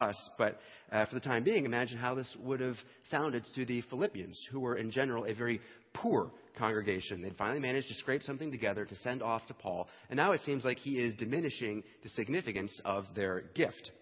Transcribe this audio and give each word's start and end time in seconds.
us, 0.00 0.16
but 0.38 0.58
uh, 0.92 1.04
for 1.06 1.14
the 1.14 1.20
time 1.20 1.44
being, 1.44 1.64
imagine 1.64 1.98
how 1.98 2.14
this 2.14 2.28
would 2.40 2.60
have 2.60 2.76
sounded 3.10 3.44
to 3.54 3.64
the 3.64 3.80
Philippians, 3.82 4.38
who 4.50 4.60
were 4.60 4.76
in 4.76 4.90
general 4.90 5.24
a 5.24 5.34
very 5.34 5.60
poor 5.92 6.30
congregation. 6.58 7.22
They'd 7.22 7.36
finally 7.36 7.60
managed 7.60 7.88
to 7.88 7.94
scrape 7.94 8.22
something 8.22 8.50
together 8.50 8.84
to 8.84 8.96
send 8.96 9.22
off 9.22 9.46
to 9.46 9.54
Paul, 9.54 9.88
and 10.10 10.16
now 10.16 10.32
it 10.32 10.40
seems 10.44 10.64
like 10.64 10.78
he 10.78 10.98
is 10.98 11.14
diminishing 11.14 11.82
the 12.02 12.08
significance 12.10 12.72
of 12.84 13.06
their 13.14 13.44
gift. 13.54 13.92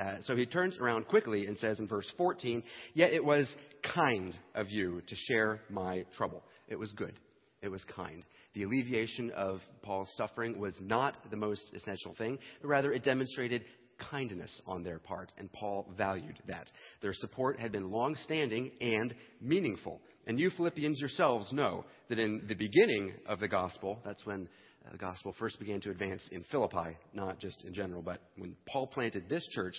Uh, 0.00 0.16
so 0.24 0.36
he 0.36 0.46
turns 0.46 0.78
around 0.78 1.08
quickly 1.08 1.46
and 1.46 1.58
says 1.58 1.80
in 1.80 1.88
verse 1.88 2.10
14, 2.16 2.62
Yet 2.94 3.12
it 3.12 3.24
was 3.24 3.48
kind 3.94 4.36
of 4.54 4.70
you 4.70 5.02
to 5.06 5.14
share 5.26 5.60
my 5.68 6.04
trouble. 6.16 6.44
It 6.68 6.78
was 6.78 6.92
good. 6.92 7.14
It 7.62 7.68
was 7.68 7.82
kind. 7.96 8.24
The 8.54 8.62
alleviation 8.62 9.32
of 9.32 9.60
Paul's 9.82 10.10
suffering 10.16 10.60
was 10.60 10.74
not 10.80 11.16
the 11.30 11.36
most 11.36 11.72
essential 11.74 12.14
thing, 12.16 12.38
but 12.62 12.68
rather 12.68 12.92
it 12.92 13.02
demonstrated 13.02 13.64
kindness 14.10 14.60
on 14.66 14.82
their 14.82 14.98
part, 14.98 15.32
and 15.38 15.52
Paul 15.52 15.92
valued 15.96 16.38
that. 16.46 16.70
Their 17.02 17.14
support 17.14 17.58
had 17.58 17.72
been 17.72 17.90
long 17.90 18.14
standing 18.16 18.70
and 18.80 19.14
meaningful. 19.40 20.00
And 20.26 20.38
you 20.38 20.50
Philippians 20.50 21.00
yourselves 21.00 21.52
know 21.52 21.84
that 22.08 22.18
in 22.18 22.42
the 22.48 22.54
beginning 22.54 23.12
of 23.26 23.40
the 23.40 23.48
gospel, 23.48 23.98
that's 24.04 24.26
when 24.26 24.48
uh, 24.86 24.92
the 24.92 24.98
gospel 24.98 25.34
first 25.38 25.58
began 25.58 25.80
to 25.80 25.90
advance 25.90 26.28
in 26.32 26.44
Philippi, 26.50 26.96
not 27.14 27.38
just 27.38 27.64
in 27.64 27.72
general, 27.74 28.02
but 28.02 28.20
when 28.36 28.54
Paul 28.66 28.86
planted 28.86 29.28
this 29.28 29.46
church, 29.52 29.74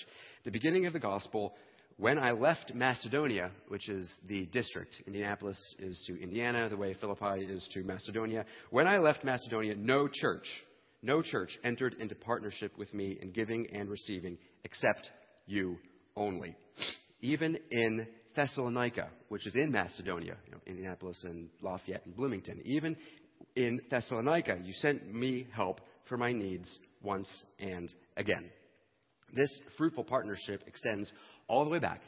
the 0.45 0.52
beginning 0.52 0.86
of 0.86 0.94
the 0.94 0.99
gospel, 0.99 1.53
when 1.97 2.17
I 2.17 2.31
left 2.31 2.73
Macedonia, 2.73 3.52
which 3.67 3.89
is 3.89 4.09
the 4.27 4.45
district, 4.47 5.02
Indianapolis 5.05 5.58
is 5.80 6.02
to 6.08 6.22
Indiana, 6.22 6.70
the 6.70 6.77
way 6.77 6.94
Philippi 6.94 7.44
is 7.44 7.67
to 7.73 7.83
Macedonia. 7.83 8.45
When 8.70 8.88
I 8.88 8.99
left 8.99 9.25
Macedonia, 9.25 9.75
no 9.75 10.08
church, 10.08 10.47
no 11.02 11.21
church 11.21 11.58
entered 11.63 11.95
into 11.99 12.16
partnership 12.16 12.77
with 12.77 12.94
me 12.94 13.17
in 13.21 13.31
giving 13.31 13.67
and 13.73 13.89
receiving 13.89 14.38
except 14.63 15.09
you 15.45 15.77
only. 16.16 16.55
Even 17.22 17.58
in 17.72 18.08
Thessalonica, 18.35 19.09
which 19.30 19.47
is 19.47 19.55
in 19.55 19.72
Macedonia, 19.72 20.36
you 20.45 20.52
know, 20.52 20.59
Indianapolis 20.66 21.23
and 21.23 21.50
Lafayette 21.61 22.05
and 22.05 22.16
Bloomington. 22.16 22.61
Even 22.66 22.95
in 23.55 23.81
Thessalonica, 23.89 24.58
you 24.64 24.73
sent 24.73 25.14
me 25.14 25.47
help 25.53 25.81
for 26.08 26.17
my 26.17 26.31
needs 26.31 26.80
once 27.02 27.30
and 27.59 27.94
again. 28.17 28.50
This 29.33 29.50
fruitful 29.77 30.03
partnership 30.03 30.64
extends 30.67 31.11
all 31.47 31.64
the 31.64 31.72
way 31.72 31.80
back 31.80 32.02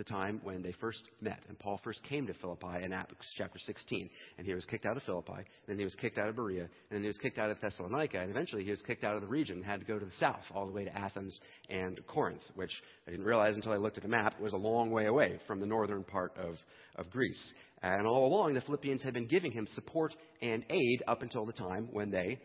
the 0.00 0.04
time 0.04 0.40
when 0.42 0.62
they 0.62 0.72
first 0.80 1.02
met 1.20 1.40
and 1.48 1.58
Paul 1.58 1.78
first 1.84 2.02
came 2.04 2.26
to 2.26 2.32
Philippi 2.32 2.82
in 2.82 2.92
Acts 2.94 3.30
chapter 3.36 3.58
16. 3.58 4.08
And 4.38 4.46
he 4.46 4.54
was 4.54 4.64
kicked 4.64 4.86
out 4.86 4.96
of 4.96 5.02
Philippi, 5.02 5.32
and 5.34 5.44
then 5.66 5.76
he 5.76 5.84
was 5.84 5.94
kicked 5.94 6.16
out 6.16 6.28
of 6.28 6.36
Berea, 6.36 6.62
and 6.62 6.70
then 6.90 7.02
he 7.02 7.06
was 7.06 7.18
kicked 7.18 7.38
out 7.38 7.50
of 7.50 7.60
Thessalonica, 7.60 8.18
and 8.18 8.30
eventually 8.30 8.64
he 8.64 8.70
was 8.70 8.80
kicked 8.80 9.04
out 9.04 9.14
of 9.14 9.20
the 9.20 9.26
region 9.28 9.56
and 9.56 9.64
had 9.64 9.80
to 9.80 9.86
go 9.86 9.98
to 9.98 10.06
the 10.06 10.12
south, 10.18 10.40
all 10.54 10.64
the 10.64 10.72
way 10.72 10.84
to 10.84 10.96
Athens 10.96 11.38
and 11.68 12.00
Corinth, 12.06 12.40
which 12.54 12.72
I 13.06 13.10
didn't 13.10 13.26
realize 13.26 13.56
until 13.56 13.72
I 13.72 13.76
looked 13.76 13.98
at 13.98 14.02
the 14.02 14.08
map 14.08 14.40
was 14.40 14.54
a 14.54 14.56
long 14.56 14.90
way 14.90 15.04
away 15.04 15.38
from 15.46 15.60
the 15.60 15.66
northern 15.66 16.02
part 16.02 16.32
of, 16.38 16.54
of 16.96 17.10
Greece. 17.10 17.52
And 17.82 18.06
all 18.06 18.26
along, 18.26 18.54
the 18.54 18.62
Philippians 18.62 19.02
had 19.02 19.12
been 19.12 19.26
giving 19.26 19.52
him 19.52 19.66
support 19.74 20.14
and 20.40 20.64
aid 20.70 21.02
up 21.06 21.20
until 21.20 21.44
the 21.44 21.52
time 21.52 21.88
when 21.92 22.10
they 22.10 22.38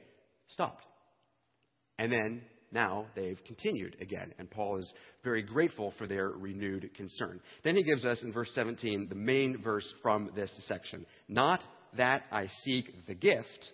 stopped. 0.48 0.84
And 1.98 2.12
then 2.12 2.42
now 2.76 3.08
they've 3.16 3.40
continued 3.48 3.96
again, 4.00 4.34
and 4.38 4.52
Paul 4.52 4.78
is 4.78 4.94
very 5.24 5.42
grateful 5.42 5.94
for 5.98 6.06
their 6.06 6.30
renewed 6.30 6.92
concern. 6.96 7.40
Then 7.64 7.76
he 7.76 7.84
gives 7.84 8.06
us 8.06 8.22
in 8.22 8.32
verse 8.32 8.52
17 8.54 9.08
the 9.10 9.16
main 9.16 9.64
verse 9.64 9.92
from 10.04 10.30
this 10.36 10.52
section. 10.68 11.08
Not 11.28 11.62
that 11.98 12.24
I 12.32 12.48
seek 12.64 12.86
the 13.08 13.16
gift, 13.16 13.72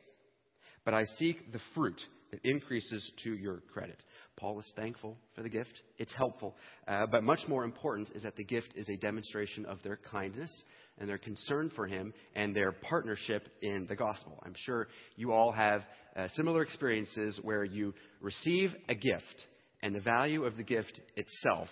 but 0.85 0.93
I 0.93 1.03
seek 1.17 1.52
the 1.52 1.59
fruit 1.75 1.99
that 2.31 2.39
increases 2.43 3.11
to 3.23 3.33
your 3.33 3.61
credit. 3.73 4.02
Paul 4.38 4.59
is 4.59 4.73
thankful 4.75 5.17
for 5.36 5.43
the 5.43 5.49
gift. 5.49 5.81
It's 5.97 6.13
helpful. 6.13 6.55
Uh, 6.88 7.05
but 7.11 7.23
much 7.23 7.41
more 7.47 7.63
important 7.63 8.09
is 8.15 8.23
that 8.23 8.38
the 8.38 8.43
gift 8.43 8.73
is 8.75 8.88
a 8.89 8.97
demonstration 8.97 9.65
of 9.65 9.80
their 9.83 9.99
kindness 10.11 10.63
and 10.97 11.09
their 11.09 11.17
concern 11.17 11.72
for 11.75 11.88
him 11.88 12.14
and 12.36 12.56
their 12.56 12.72
partnership 12.72 13.47
in 13.61 13.86
the 13.88 13.95
gospel. 13.95 14.39
I'm 14.45 14.55
sure 14.55 14.88
you 15.15 15.32
all 15.32 15.52
have 15.52 15.82
uh, 16.15 16.27
similar 16.36 16.61
experiences 16.61 17.39
where 17.42 17.64
you 17.64 17.93
receive 18.21 18.71
a 18.89 18.95
gift 18.95 19.48
and 19.82 19.95
the 19.95 20.02
value 20.02 20.43
of 20.43 20.58
the 20.58 20.64
gift 20.64 20.99
itself 21.15 21.67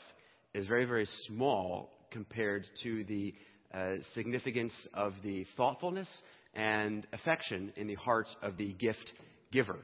is 0.53 0.67
very, 0.67 0.85
very 0.85 1.07
small 1.27 1.91
compared 2.11 2.65
to 2.83 3.03
the 3.05 3.33
uh, 3.73 3.95
significance 4.15 4.73
of 4.93 5.13
the 5.23 5.45
thoughtfulness 5.55 6.09
and 6.55 7.05
affection 7.13 7.71
in 7.75 7.87
the 7.87 7.95
heart 7.95 8.27
of 8.41 8.57
the 8.57 8.73
gift 8.73 9.13
giver. 9.51 9.79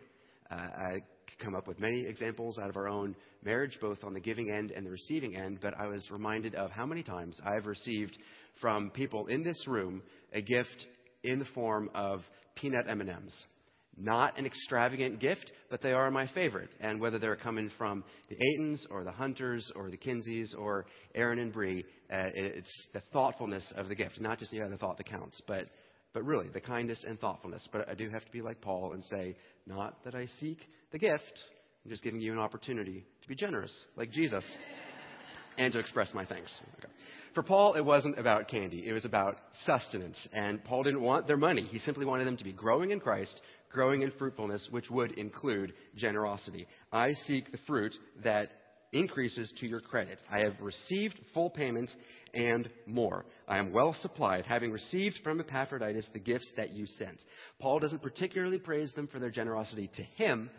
Uh, 0.50 0.56
I 0.56 0.92
could 1.28 1.40
come 1.40 1.56
up 1.56 1.68
with 1.68 1.80
many 1.80 2.06
examples 2.06 2.58
out 2.58 2.70
of 2.70 2.78
our 2.78 2.88
own 2.88 3.16
marriage, 3.44 3.78
both 3.80 4.04
on 4.04 4.14
the 4.14 4.20
giving 4.20 4.50
end 4.50 4.72
and 4.72 4.86
the 4.86 4.90
receiving 4.90 5.36
end, 5.36 5.60
but 5.62 5.74
I 5.80 5.88
was 5.88 6.10
reminded 6.10 6.56
of 6.56 6.72
how 6.72 6.86
many 6.86 7.04
times 7.04 7.40
I've 7.46 7.68
received 7.68 8.18
from 8.62 8.90
people 8.92 9.28
in 9.28 9.44
this 9.44 9.68
room 9.68 10.02
a 10.34 10.42
gift 10.42 10.88
in 11.24 11.40
the 11.40 11.46
form 11.46 11.90
of 11.94 12.22
peanut 12.56 12.86
M&Ms. 12.90 13.34
Not 13.98 14.38
an 14.38 14.46
extravagant 14.46 15.20
gift, 15.20 15.52
but 15.70 15.82
they 15.82 15.94
are 15.94 16.12
my 16.12 16.28
favorite. 16.28 16.76
And 16.82 17.00
whether 17.00 17.18
they're 17.18 17.38
coming 17.38 17.72
from 17.78 18.04
the 18.30 18.36
Aitons 18.36 18.86
or 18.92 19.06
the 19.06 19.12
Hunters 19.12 19.72
or 19.74 19.90
the 19.90 19.98
Kinseys 19.98 20.54
or 20.58 20.86
Aaron 21.14 21.40
and 21.40 21.54
Bree, 21.54 21.86
uh, 22.12 22.28
it's 22.34 22.88
the 22.94 23.02
thoughtfulness 23.14 23.66
of 23.78 23.88
the 23.88 23.96
gift. 23.96 24.20
Not 24.20 24.40
just 24.40 24.52
the 24.52 24.78
thought 24.78 24.98
that 24.98 25.08
counts, 25.08 25.42
but, 25.48 25.68
but 26.14 26.26
really 26.26 26.50
the 26.50 26.60
kindness 26.60 27.06
and 27.08 27.18
thoughtfulness. 27.20 27.66
But 27.72 27.88
I 27.88 27.94
do 27.94 28.10
have 28.10 28.26
to 28.26 28.32
be 28.32 28.42
like 28.42 28.60
Paul 28.60 28.92
and 28.94 29.04
say, 29.06 29.38
not 29.66 30.04
that 30.04 30.14
I 30.14 30.26
seek 30.40 30.60
the 30.92 31.00
gift, 31.00 31.40
I'm 31.86 31.92
just 31.92 32.04
giving 32.04 32.20
you 32.20 32.34
an 32.34 32.40
opportunity 32.40 33.06
to 33.22 33.28
be 33.30 33.36
generous, 33.36 33.74
like 33.96 34.12
Jesus, 34.12 34.44
and 35.58 35.72
to 35.72 35.80
express 35.80 36.14
my 36.14 36.26
thanks. 36.26 36.60
Okay. 36.80 36.92
For 37.36 37.44
Paul, 37.44 37.74
it 37.74 37.84
wasn't 37.84 38.18
about 38.18 38.48
candy. 38.48 38.88
It 38.88 38.94
was 38.94 39.04
about 39.04 39.38
sustenance. 39.66 40.18
And 40.32 40.64
Paul 40.64 40.84
didn't 40.84 41.02
want 41.02 41.28
their 41.28 41.36
money. 41.36 41.64
He 41.64 41.80
simply 41.80 42.06
wanted 42.06 42.26
them 42.26 42.38
to 42.38 42.46
be 42.46 42.54
growing 42.54 42.92
in 42.92 43.02
Christ, 43.02 43.42
growing 43.74 44.04
in 44.04 44.12
fruitfulness, 44.12 44.70
which 44.72 44.90
would 44.90 45.12
include 45.18 45.74
generosity. 45.98 46.66
I 46.94 47.12
seek 47.28 47.52
the 47.52 47.60
fruit 47.68 47.94
that 48.24 48.52
increases 48.94 49.52
to 49.60 49.68
your 49.68 49.82
credit. 49.82 50.22
I 50.32 50.40
have 50.40 50.54
received 50.62 51.20
full 51.34 51.50
payment 51.50 51.92
and 52.34 52.70
more. 52.86 53.26
I 53.50 53.58
am 53.58 53.74
well 53.74 53.94
supplied, 54.02 54.46
having 54.46 54.72
received 54.72 55.20
from 55.22 55.42
Epaphroditus 55.42 56.10
the 56.14 56.20
gifts 56.20 56.50
that 56.56 56.72
you 56.72 56.86
sent. 56.86 57.22
Paul 57.60 57.80
doesn't 57.80 58.02
particularly 58.02 58.60
praise 58.60 58.94
them 58.94 59.08
for 59.08 59.20
their 59.20 59.30
generosity 59.30 59.90
to 59.98 60.04
him, 60.04 60.50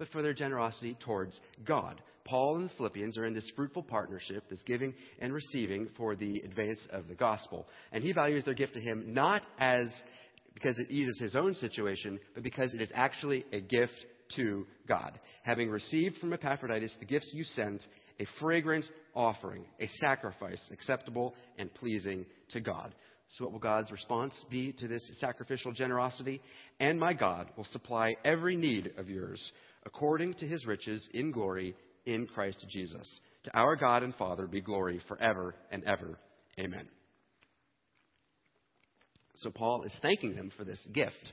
but 0.00 0.08
for 0.08 0.22
their 0.22 0.32
generosity 0.32 0.96
towards 0.98 1.38
God. 1.64 2.00
Paul 2.24 2.56
and 2.56 2.70
the 2.70 2.74
Philippians 2.74 3.18
are 3.18 3.26
in 3.26 3.34
this 3.34 3.48
fruitful 3.54 3.82
partnership, 3.82 4.48
this 4.48 4.62
giving 4.62 4.94
and 5.20 5.30
receiving 5.32 5.88
for 5.96 6.16
the 6.16 6.40
advance 6.40 6.80
of 6.90 7.06
the 7.06 7.14
gospel. 7.14 7.68
And 7.92 8.02
he 8.02 8.12
values 8.12 8.44
their 8.44 8.54
gift 8.54 8.72
to 8.74 8.80
him 8.80 9.12
not 9.12 9.42
as 9.58 9.86
because 10.54 10.78
it 10.78 10.90
eases 10.90 11.18
his 11.20 11.36
own 11.36 11.54
situation, 11.54 12.18
but 12.34 12.42
because 12.42 12.72
it 12.72 12.80
is 12.80 12.90
actually 12.94 13.44
a 13.52 13.60
gift 13.60 13.92
to 14.36 14.66
God. 14.88 15.20
Having 15.42 15.68
received 15.68 16.16
from 16.16 16.32
Epaphroditus 16.32 16.96
the 16.98 17.04
gifts 17.04 17.30
you 17.34 17.44
sent, 17.44 17.86
a 18.18 18.26
fragrant 18.40 18.86
offering, 19.14 19.66
a 19.80 19.88
sacrifice 19.98 20.62
acceptable 20.72 21.34
and 21.58 21.72
pleasing 21.74 22.24
to 22.52 22.60
God. 22.60 22.94
So, 23.36 23.44
what 23.44 23.52
will 23.52 23.60
God's 23.60 23.92
response 23.92 24.34
be 24.50 24.72
to 24.72 24.88
this 24.88 25.08
sacrificial 25.20 25.72
generosity? 25.72 26.40
And 26.80 26.98
my 26.98 27.12
God 27.12 27.48
will 27.56 27.66
supply 27.66 28.14
every 28.24 28.56
need 28.56 28.92
of 28.98 29.08
yours 29.08 29.40
according 29.86 30.34
to 30.34 30.46
his 30.46 30.66
riches 30.66 31.08
in 31.14 31.30
glory 31.30 31.74
in 32.06 32.26
Christ 32.26 32.64
Jesus. 32.70 33.08
To 33.44 33.56
our 33.56 33.76
God 33.76 34.02
and 34.02 34.14
Father 34.14 34.46
be 34.46 34.60
glory 34.60 35.00
forever 35.08 35.54
and 35.70 35.84
ever. 35.84 36.18
Amen. 36.58 36.88
So 39.36 39.50
Paul 39.50 39.84
is 39.84 39.98
thanking 40.02 40.34
them 40.34 40.50
for 40.56 40.64
this 40.64 40.86
gift. 40.92 41.32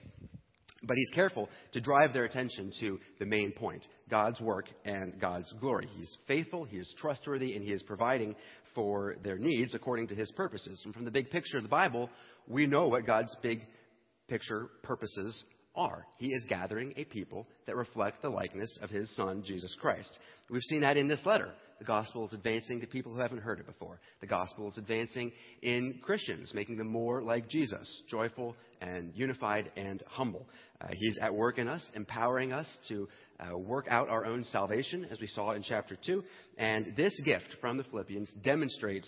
But 0.83 0.95
he's 0.95 1.09
careful 1.09 1.49
to 1.73 1.81
drive 1.81 2.13
their 2.13 2.25
attention 2.25 2.71
to 2.79 2.99
the 3.19 3.25
main 3.25 3.51
point 3.51 3.85
God's 4.09 4.39
work 4.39 4.67
and 4.85 5.19
God's 5.19 5.51
glory. 5.59 5.87
He's 5.95 6.15
faithful, 6.27 6.63
he 6.63 6.77
is 6.77 6.95
trustworthy, 6.99 7.55
and 7.55 7.65
he 7.65 7.71
is 7.71 7.83
providing 7.83 8.35
for 8.75 9.15
their 9.23 9.37
needs 9.37 9.73
according 9.73 10.07
to 10.09 10.15
his 10.15 10.31
purposes. 10.31 10.79
And 10.85 10.93
from 10.93 11.03
the 11.03 11.11
big 11.11 11.31
picture 11.31 11.57
of 11.57 11.63
the 11.63 11.69
Bible, 11.69 12.09
we 12.47 12.67
know 12.67 12.87
what 12.87 13.07
God's 13.07 13.35
big 13.41 13.65
picture 14.27 14.67
purposes 14.83 15.43
are. 15.77 16.05
He 16.17 16.33
is 16.33 16.43
gathering 16.49 16.93
a 16.97 17.05
people 17.05 17.47
that 17.67 17.75
reflect 17.75 18.21
the 18.21 18.29
likeness 18.29 18.77
of 18.81 18.89
his 18.89 19.15
son, 19.15 19.43
Jesus 19.45 19.75
Christ. 19.79 20.17
We've 20.49 20.61
seen 20.63 20.81
that 20.81 20.97
in 20.97 21.07
this 21.07 21.25
letter. 21.25 21.53
The 21.79 21.85
gospel 21.85 22.25
is 22.25 22.33
advancing 22.33 22.81
to 22.81 22.87
people 22.87 23.13
who 23.13 23.19
haven't 23.19 23.41
heard 23.41 23.59
it 23.59 23.67
before. 23.67 23.99
The 24.19 24.27
gospel 24.27 24.67
is 24.69 24.79
advancing 24.79 25.31
in 25.61 25.99
Christians, 26.01 26.51
making 26.55 26.77
them 26.77 26.87
more 26.87 27.21
like 27.21 27.47
Jesus, 27.49 28.01
joyful 28.09 28.55
and 28.81 29.11
unified 29.13 29.71
and 29.77 30.01
humble. 30.07 30.47
Uh, 30.81 30.87
he's 30.93 31.19
at 31.21 31.33
work 31.33 31.59
in 31.59 31.67
us, 31.67 31.87
empowering 31.93 32.51
us 32.51 32.67
to 32.87 33.07
uh, 33.39 33.57
work 33.57 33.85
out 33.89 34.09
our 34.09 34.25
own 34.25 34.43
salvation, 34.45 35.05
as 35.11 35.19
we 35.19 35.27
saw 35.27 35.51
in 35.51 35.61
chapter 35.61 35.95
2. 36.03 36.23
And 36.57 36.95
this 36.95 37.13
gift 37.23 37.55
from 37.61 37.77
the 37.77 37.83
Philippians 37.83 38.31
demonstrates 38.43 39.07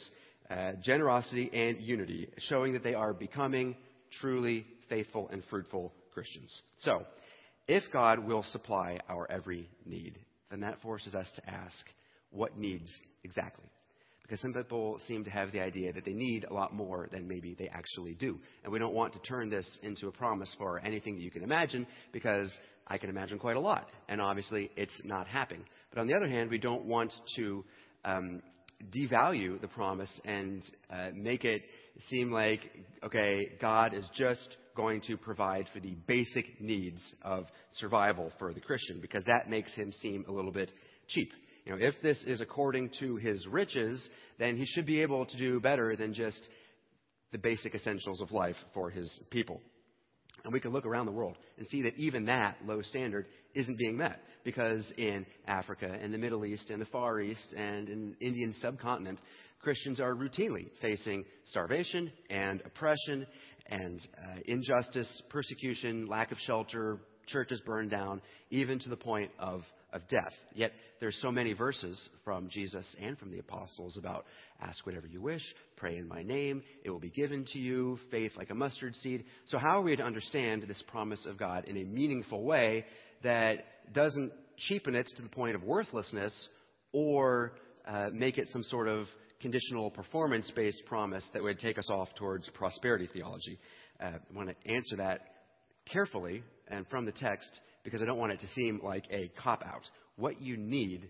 uh, 0.52 0.74
generosity 0.84 1.50
and 1.52 1.82
unity, 1.82 2.30
showing 2.38 2.74
that 2.74 2.84
they 2.84 2.94
are 2.94 3.14
becoming 3.14 3.76
truly 4.22 4.66
faithful 4.90 5.30
and 5.32 5.44
fruitful 5.50 5.92
Christians. 6.20 6.62
So, 6.80 7.06
if 7.70 7.84
God 7.94 8.20
will 8.20 8.44
supply 8.44 9.00
our 9.08 9.26
every 9.32 9.70
need, 9.86 10.20
then 10.52 10.60
that 10.60 10.82
forces 10.82 11.16
us 11.16 11.32
to 11.38 11.50
ask, 11.50 11.86
what 12.32 12.58
needs 12.58 12.92
exactly. 13.24 13.64
Because 14.24 14.42
some 14.42 14.54
people 14.54 15.00
seem 15.08 15.24
to 15.24 15.30
have 15.30 15.54
the 15.54 15.62
idea 15.62 15.94
that 15.94 16.04
they 16.04 16.12
need 16.12 16.44
a 16.44 16.54
lot 16.54 16.74
more 16.74 17.08
than 17.10 17.26
maybe 17.26 17.56
they 17.58 17.70
actually 17.70 18.16
do. 18.16 18.38
And 18.66 18.74
we 18.74 18.80
don't 18.80 18.94
want 18.94 19.14
to 19.14 19.20
turn 19.22 19.50
this 19.50 19.80
into 19.82 20.10
a 20.10 20.12
promise 20.12 20.54
for 20.58 20.80
anything 20.80 21.16
that 21.16 21.22
you 21.22 21.32
can 21.32 21.42
imagine, 21.42 21.88
because 22.12 22.52
I 22.86 22.98
can 22.98 23.10
imagine 23.10 23.40
quite 23.40 23.56
a 23.56 23.62
lot. 23.62 23.88
And 24.10 24.20
obviously, 24.20 24.72
it's 24.76 25.00
not 25.06 25.26
happening. 25.26 25.64
But 25.90 26.02
on 26.02 26.08
the 26.08 26.16
other 26.16 26.28
hand, 26.28 26.50
we 26.50 26.58
don't 26.58 26.84
want 26.84 27.14
to 27.38 27.64
um, 28.04 28.42
devalue 28.94 29.62
the 29.62 29.70
promise 29.70 30.12
and 30.26 30.64
uh, 30.92 31.12
make 31.14 31.46
it 31.46 31.62
seem 32.10 32.30
like, 32.30 32.60
okay, 33.06 33.54
God 33.62 33.94
is 33.94 34.06
just 34.14 34.58
going 34.80 35.02
to 35.02 35.18
provide 35.18 35.68
for 35.74 35.82
the 35.82 35.94
basic 36.08 36.62
needs 36.62 37.02
of 37.22 37.46
survival 37.76 38.32
for 38.40 38.54
the 38.54 38.62
Christian, 38.62 39.02
because 39.02 39.26
that 39.26 39.50
makes 39.50 39.76
him 39.76 39.92
seem 40.00 40.24
a 40.26 40.32
little 40.32 40.54
bit 40.54 40.72
cheap. 41.10 41.34
You 41.66 41.74
know, 41.74 41.86
if 41.86 41.96
this 42.02 42.24
is 42.26 42.40
according 42.40 42.92
to 43.02 43.18
his 43.18 43.46
riches, 43.46 44.10
then 44.38 44.56
he 44.56 44.66
should 44.66 44.86
be 44.86 45.02
able 45.02 45.26
to 45.26 45.38
do 45.38 45.60
better 45.60 45.98
than 45.98 46.14
just 46.14 46.48
the 47.34 47.38
basic 47.38 47.76
essentials 47.76 48.22
of 48.22 48.32
life 48.32 48.56
for 48.74 48.90
his 48.90 49.20
people. 49.30 49.60
And 50.46 50.54
we 50.54 50.62
can 50.62 50.72
look 50.72 50.86
around 50.86 51.08
the 51.08 51.12
world 51.12 51.36
and 51.58 51.68
see 51.68 51.82
that 51.82 51.98
even 51.98 52.28
that 52.28 52.56
low 52.66 52.82
standard 52.82 53.26
isn't 53.54 53.78
being 53.78 53.98
met. 53.98 54.22
Because 54.46 54.90
in 54.98 55.26
Africa 55.46 55.94
and 56.02 56.14
the 56.14 56.18
Middle 56.18 56.46
East 56.46 56.70
and 56.70 56.82
the 56.82 56.86
Far 56.86 57.20
East 57.20 57.54
and 57.54 57.90
in 57.90 58.16
the 58.18 58.26
Indian 58.26 58.54
subcontinent, 58.54 59.20
Christians 59.62 60.00
are 60.00 60.16
routinely 60.16 60.70
facing 60.82 61.26
starvation 61.52 62.12
and 62.30 62.62
oppression 62.62 63.28
and 63.70 64.00
uh, 64.18 64.40
injustice, 64.46 65.22
persecution, 65.30 66.08
lack 66.08 66.32
of 66.32 66.38
shelter, 66.40 67.00
churches 67.28 67.62
burned 67.66 67.92
down, 67.92 68.22
even 68.50 68.80
to 68.80 68.90
the 68.90 68.98
point 68.98 69.32
of 69.40 69.64
of 69.92 70.08
death. 70.08 70.34
Yet 70.54 70.72
there's 71.00 71.18
so 71.22 71.32
many 71.32 71.54
verses 71.54 72.00
from 72.24 72.50
Jesus 72.50 72.86
and 73.02 73.18
from 73.18 73.32
the 73.32 73.40
apostles 73.40 73.98
about 73.98 74.26
ask 74.62 74.86
whatever 74.86 75.08
you 75.08 75.22
wish, 75.22 75.42
pray 75.78 75.98
in 75.98 76.08
my 76.08 76.24
name, 76.24 76.64
it 76.84 76.90
will 76.90 77.00
be 77.00 77.10
given 77.10 77.46
to 77.54 77.60
you, 77.60 78.00
faith 78.12 78.34
like 78.38 78.50
a 78.50 78.56
mustard 78.56 78.96
seed. 78.96 79.26
So 79.46 79.58
how 79.58 79.80
are 79.80 79.82
we 79.82 79.96
to 79.96 80.04
understand 80.04 80.64
this 80.68 80.84
promise 80.88 81.26
of 81.26 81.38
God 81.38 81.66
in 81.66 81.78
a 81.78 81.84
meaningful 81.84 82.44
way 82.44 82.86
that 83.24 83.66
doesn't 83.94 84.32
cheapen 84.58 84.96
it 84.96 85.10
to 85.16 85.22
the 85.22 85.30
point 85.30 85.56
of 85.56 85.64
worthlessness 85.64 86.34
or 86.92 87.54
uh, 87.88 88.10
make 88.12 88.38
it 88.38 88.48
some 88.50 88.64
sort 88.64 88.88
of 88.88 89.08
conditional 89.42 89.90
performance 89.92 90.52
based 90.56 90.82
promise 90.86 91.24
that 91.34 91.44
would 91.44 91.60
take 91.60 91.78
us 91.78 91.90
off 91.90 92.10
towards 92.16 92.50
prosperity 92.50 93.10
theology? 93.12 93.60
Uh, 94.02 94.06
I 94.06 94.36
want 94.36 94.50
to 94.50 94.72
answer 94.72 94.98
that 94.98 95.22
carefully 95.92 96.44
and 96.68 96.88
from 96.88 97.06
the 97.06 97.12
text 97.12 97.60
because 97.84 98.02
I 98.02 98.06
don't 98.06 98.18
want 98.18 98.32
it 98.32 98.40
to 98.42 98.48
seem 98.48 98.80
like 98.84 99.06
a 99.12 99.32
cop 99.42 99.64
out. 99.66 99.90
What 100.16 100.42
you 100.42 100.58
need 100.58 101.10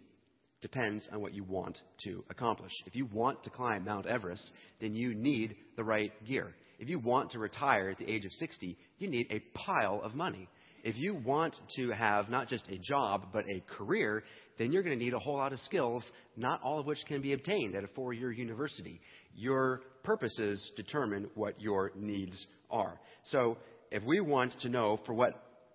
depends 0.61 1.07
on 1.11 1.21
what 1.21 1.33
you 1.33 1.43
want 1.43 1.77
to 2.03 2.23
accomplish. 2.29 2.71
If 2.85 2.95
you 2.95 3.05
want 3.05 3.43
to 3.43 3.49
climb 3.49 3.85
Mount 3.85 4.05
Everest, 4.05 4.51
then 4.81 4.93
you 4.93 5.13
need 5.13 5.55
the 5.75 5.83
right 5.83 6.11
gear. 6.25 6.53
If 6.79 6.89
you 6.89 6.99
want 6.99 7.31
to 7.31 7.39
retire 7.39 7.89
at 7.89 7.97
the 7.97 8.09
age 8.09 8.25
of 8.25 8.31
60, 8.33 8.77
you 8.97 9.09
need 9.09 9.27
a 9.31 9.39
pile 9.57 10.01
of 10.03 10.15
money. 10.15 10.49
If 10.83 10.97
you 10.97 11.15
want 11.15 11.55
to 11.77 11.89
have 11.91 12.29
not 12.29 12.47
just 12.47 12.67
a 12.69 12.77
job, 12.77 13.27
but 13.33 13.43
a 13.45 13.61
career, 13.77 14.23
then 14.57 14.71
you're 14.71 14.83
going 14.83 14.97
to 14.97 15.03
need 15.03 15.13
a 15.13 15.19
whole 15.19 15.37
lot 15.37 15.53
of 15.53 15.59
skills, 15.59 16.03
not 16.37 16.61
all 16.63 16.79
of 16.79 16.85
which 16.85 16.99
can 17.07 17.21
be 17.21 17.33
obtained 17.33 17.75
at 17.75 17.83
a 17.83 17.87
four 17.95 18.13
year 18.13 18.31
university. 18.31 18.99
Your 19.33 19.81
purposes 20.03 20.71
determine 20.75 21.29
what 21.35 21.59
your 21.61 21.91
needs 21.95 22.45
are. 22.69 22.99
So, 23.31 23.57
if 23.91 24.03
we 24.05 24.19
want 24.19 24.53
to 24.61 24.69
know 24.69 24.99
for 25.05 25.13
what 25.13 25.33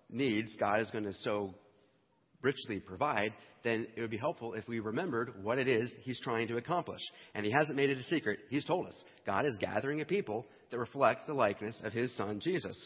needs 0.09 0.55
God 0.57 0.79
is 0.79 0.89
going 0.91 1.03
to 1.03 1.13
so 1.21 1.53
richly 2.41 2.79
provide, 2.79 3.33
then 3.63 3.87
it 3.95 4.01
would 4.01 4.11
be 4.11 4.17
helpful 4.17 4.53
if 4.53 4.67
we 4.67 4.79
remembered 4.79 5.33
what 5.43 5.57
it 5.57 5.67
is 5.67 5.91
He's 6.03 6.19
trying 6.21 6.47
to 6.47 6.57
accomplish. 6.57 7.01
And 7.33 7.45
He 7.45 7.51
hasn't 7.51 7.75
made 7.75 7.89
it 7.89 7.97
a 7.97 8.03
secret. 8.03 8.39
He's 8.49 8.63
told 8.63 8.87
us 8.87 9.03
God 9.25 9.45
is 9.45 9.57
gathering 9.59 9.99
a 10.01 10.05
people 10.05 10.45
that 10.71 10.77
reflect 10.77 11.27
the 11.27 11.33
likeness 11.33 11.75
of 11.83 11.91
His 11.91 12.15
Son, 12.15 12.39
Jesus. 12.39 12.77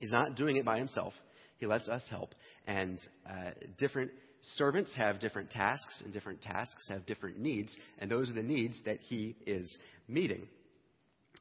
He's 0.00 0.10
not 0.10 0.34
doing 0.34 0.56
it 0.56 0.64
by 0.64 0.78
Himself, 0.78 1.12
He 1.60 1.66
lets 1.66 1.88
us 1.88 2.02
help. 2.10 2.34
And 2.66 2.98
uh, 3.28 3.50
different 3.78 4.10
servants 4.56 4.92
have 4.96 5.20
different 5.20 5.50
tasks, 5.50 6.02
and 6.02 6.12
different 6.12 6.42
tasks 6.42 6.88
have 6.88 7.06
different 7.06 7.38
needs, 7.38 7.76
and 7.98 8.10
those 8.10 8.30
are 8.30 8.34
the 8.34 8.42
needs 8.42 8.80
that 8.86 8.98
He 9.00 9.36
is 9.46 9.78
meeting. 10.08 10.48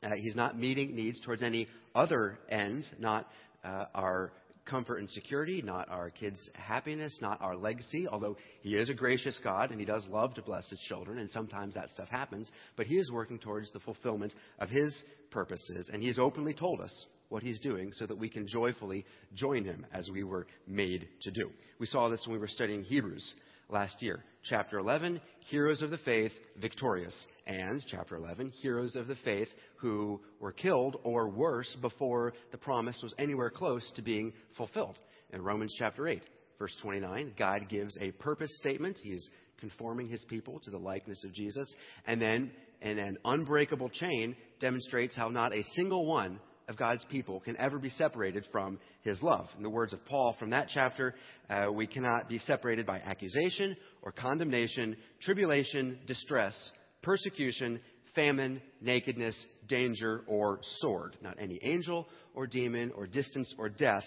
Uh, 0.03 0.15
he's 0.15 0.35
not 0.35 0.57
meeting 0.57 0.95
needs 0.95 1.19
towards 1.19 1.43
any 1.43 1.67
other 1.93 2.37
end, 2.49 2.85
not 2.99 3.27
uh, 3.65 3.85
our 3.93 4.31
comfort 4.65 4.97
and 4.97 5.09
security, 5.09 5.61
not 5.61 5.89
our 5.89 6.09
kids' 6.09 6.49
happiness, 6.53 7.17
not 7.21 7.41
our 7.41 7.55
legacy, 7.55 8.07
although 8.07 8.37
He 8.61 8.75
is 8.75 8.89
a 8.89 8.93
gracious 8.93 9.39
God 9.43 9.71
and 9.71 9.79
He 9.79 9.85
does 9.85 10.05
love 10.07 10.35
to 10.35 10.41
bless 10.41 10.69
His 10.69 10.79
children, 10.81 11.17
and 11.17 11.29
sometimes 11.29 11.73
that 11.73 11.89
stuff 11.89 12.09
happens, 12.09 12.49
but 12.75 12.85
He 12.85 12.97
is 12.97 13.11
working 13.11 13.39
towards 13.39 13.71
the 13.71 13.79
fulfillment 13.79 14.33
of 14.59 14.69
His 14.69 14.93
purposes, 15.31 15.89
and 15.91 16.01
He 16.01 16.07
has 16.07 16.19
openly 16.19 16.53
told 16.53 16.81
us 16.81 17.05
what 17.29 17.43
He's 17.43 17.59
doing 17.59 17.91
so 17.93 18.05
that 18.05 18.17
we 18.17 18.29
can 18.29 18.47
joyfully 18.47 19.05
join 19.33 19.63
Him 19.63 19.85
as 19.93 20.09
we 20.09 20.23
were 20.23 20.47
made 20.67 21.07
to 21.21 21.31
do. 21.31 21.49
We 21.79 21.85
saw 21.85 22.09
this 22.09 22.21
when 22.25 22.33
we 22.33 22.39
were 22.39 22.47
studying 22.47 22.83
Hebrews 22.83 23.35
last 23.69 24.01
year. 24.01 24.23
Chapter 24.43 24.79
11, 24.79 25.21
heroes 25.49 25.81
of 25.81 25.91
the 25.91 25.97
faith 25.99 26.31
victorious. 26.59 27.15
And 27.45 27.83
chapter 27.87 28.15
11, 28.15 28.51
heroes 28.61 28.95
of 28.95 29.07
the 29.07 29.17
faith 29.23 29.49
who 29.77 30.19
were 30.39 30.51
killed 30.51 30.97
or 31.03 31.29
worse 31.29 31.75
before 31.81 32.33
the 32.51 32.57
promise 32.57 32.99
was 33.03 33.13
anywhere 33.19 33.49
close 33.49 33.89
to 33.95 34.01
being 34.01 34.33
fulfilled. 34.57 34.97
In 35.31 35.41
Romans 35.41 35.75
chapter 35.77 36.07
8, 36.07 36.23
verse 36.57 36.75
29, 36.81 37.33
God 37.37 37.69
gives 37.69 37.97
a 38.01 38.11
purpose 38.11 38.49
statement. 38.57 38.97
He 39.03 39.11
is 39.11 39.29
conforming 39.59 40.07
his 40.07 40.23
people 40.29 40.59
to 40.61 40.71
the 40.71 40.77
likeness 40.77 41.23
of 41.23 41.33
Jesus. 41.33 41.71
And 42.07 42.21
then, 42.21 42.51
in 42.81 42.97
an 42.97 43.17
unbreakable 43.25 43.89
chain, 43.89 44.35
demonstrates 44.59 45.15
how 45.15 45.29
not 45.29 45.53
a 45.53 45.63
single 45.75 46.07
one 46.07 46.39
of 46.69 46.77
God's 46.77 47.03
people 47.09 47.39
can 47.41 47.57
ever 47.57 47.79
be 47.79 47.89
separated 47.89 48.47
from 48.51 48.79
his 49.01 49.21
love. 49.21 49.47
In 49.57 49.63
the 49.63 49.69
words 49.69 49.91
of 49.91 50.05
Paul 50.05 50.35
from 50.39 50.51
that 50.51 50.69
chapter, 50.73 51.15
uh, 51.49 51.71
we 51.73 51.87
cannot 51.87 52.29
be 52.29 52.37
separated 52.39 52.85
by 52.85 52.99
accusation 52.99 53.75
or 54.03 54.11
condemnation, 54.11 54.95
tribulation, 55.21 55.99
distress, 56.07 56.55
persecution, 57.01 57.81
famine, 58.15 58.61
nakedness, 58.81 59.35
danger, 59.67 60.21
or 60.27 60.59
sword. 60.79 61.17
Not 61.21 61.37
any 61.39 61.59
angel 61.63 62.07
or 62.35 62.47
demon 62.47 62.91
or 62.95 63.07
distance 63.07 63.53
or 63.57 63.69
death. 63.69 64.05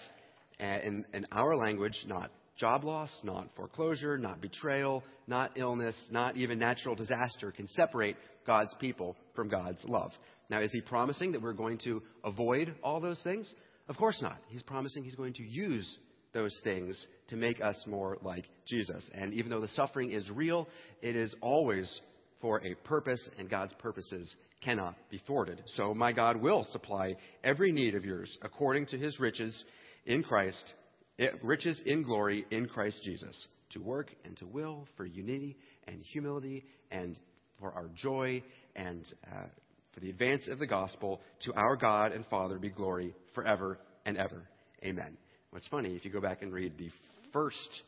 Uh, 0.59 0.79
in, 0.83 1.05
in 1.13 1.27
our 1.31 1.57
language, 1.57 1.97
not 2.07 2.31
job 2.57 2.83
loss, 2.83 3.09
not 3.23 3.49
foreclosure, 3.55 4.17
not 4.17 4.39
betrayal, 4.39 5.03
not 5.27 5.51
illness, 5.57 5.95
not 6.11 6.37
even 6.37 6.59
natural 6.59 6.95
disaster 6.95 7.51
can 7.51 7.67
separate 7.67 8.15
God's 8.45 8.73
people 8.79 9.15
from 9.35 9.49
God's 9.49 9.83
love. 9.85 10.11
Now, 10.49 10.61
is 10.61 10.71
he 10.71 10.81
promising 10.81 11.31
that 11.31 11.41
we're 11.41 11.53
going 11.53 11.79
to 11.79 12.01
avoid 12.23 12.75
all 12.83 12.99
those 12.99 13.21
things? 13.23 13.53
Of 13.87 13.97
course 13.97 14.21
not. 14.21 14.37
He's 14.47 14.63
promising 14.63 15.03
he's 15.03 15.15
going 15.15 15.33
to 15.33 15.43
use 15.43 15.97
those 16.33 16.57
things 16.63 17.07
to 17.29 17.35
make 17.35 17.61
us 17.61 17.77
more 17.85 18.17
like 18.21 18.45
Jesus. 18.65 19.09
And 19.13 19.33
even 19.33 19.51
though 19.51 19.61
the 19.61 19.67
suffering 19.69 20.11
is 20.11 20.29
real, 20.29 20.67
it 21.01 21.15
is 21.15 21.33
always 21.41 22.01
for 22.41 22.61
a 22.65 22.75
purpose, 22.75 23.29
and 23.37 23.49
God's 23.49 23.73
purposes 23.73 24.35
cannot 24.61 24.95
be 25.09 25.21
thwarted. 25.25 25.61
So 25.75 25.93
my 25.93 26.11
God 26.11 26.37
will 26.37 26.65
supply 26.71 27.15
every 27.43 27.71
need 27.71 27.95
of 27.95 28.03
yours 28.03 28.37
according 28.41 28.87
to 28.87 28.97
his 28.97 29.19
riches 29.19 29.63
in 30.05 30.23
Christ, 30.23 30.73
eh, 31.19 31.27
riches 31.41 31.79
in 31.85 32.03
glory 32.03 32.45
in 32.51 32.67
Christ 32.67 33.01
Jesus, 33.03 33.47
to 33.71 33.79
work 33.79 34.11
and 34.25 34.35
to 34.37 34.45
will 34.45 34.87
for 34.97 35.05
unity 35.05 35.57
and 35.87 36.01
humility 36.01 36.65
and 36.91 37.17
for 37.59 37.71
our 37.71 37.89
joy 37.95 38.43
and 38.75 39.05
uh, 39.25 39.45
for 39.93 39.99
the 39.99 40.09
advance 40.09 40.47
of 40.47 40.59
the 40.59 40.67
gospel, 40.67 41.21
to 41.45 41.53
our 41.53 41.75
God 41.75 42.11
and 42.11 42.25
Father 42.27 42.57
be 42.57 42.69
glory 42.69 43.13
forever 43.33 43.79
and 44.05 44.17
ever. 44.17 44.47
Amen. 44.83 45.17
What's 45.51 45.67
funny, 45.67 45.95
if 45.95 46.03
you 46.03 46.11
go 46.11 46.21
back 46.21 46.41
and 46.41 46.51
read 46.51 46.77
the 46.77 46.89
first 47.31 47.83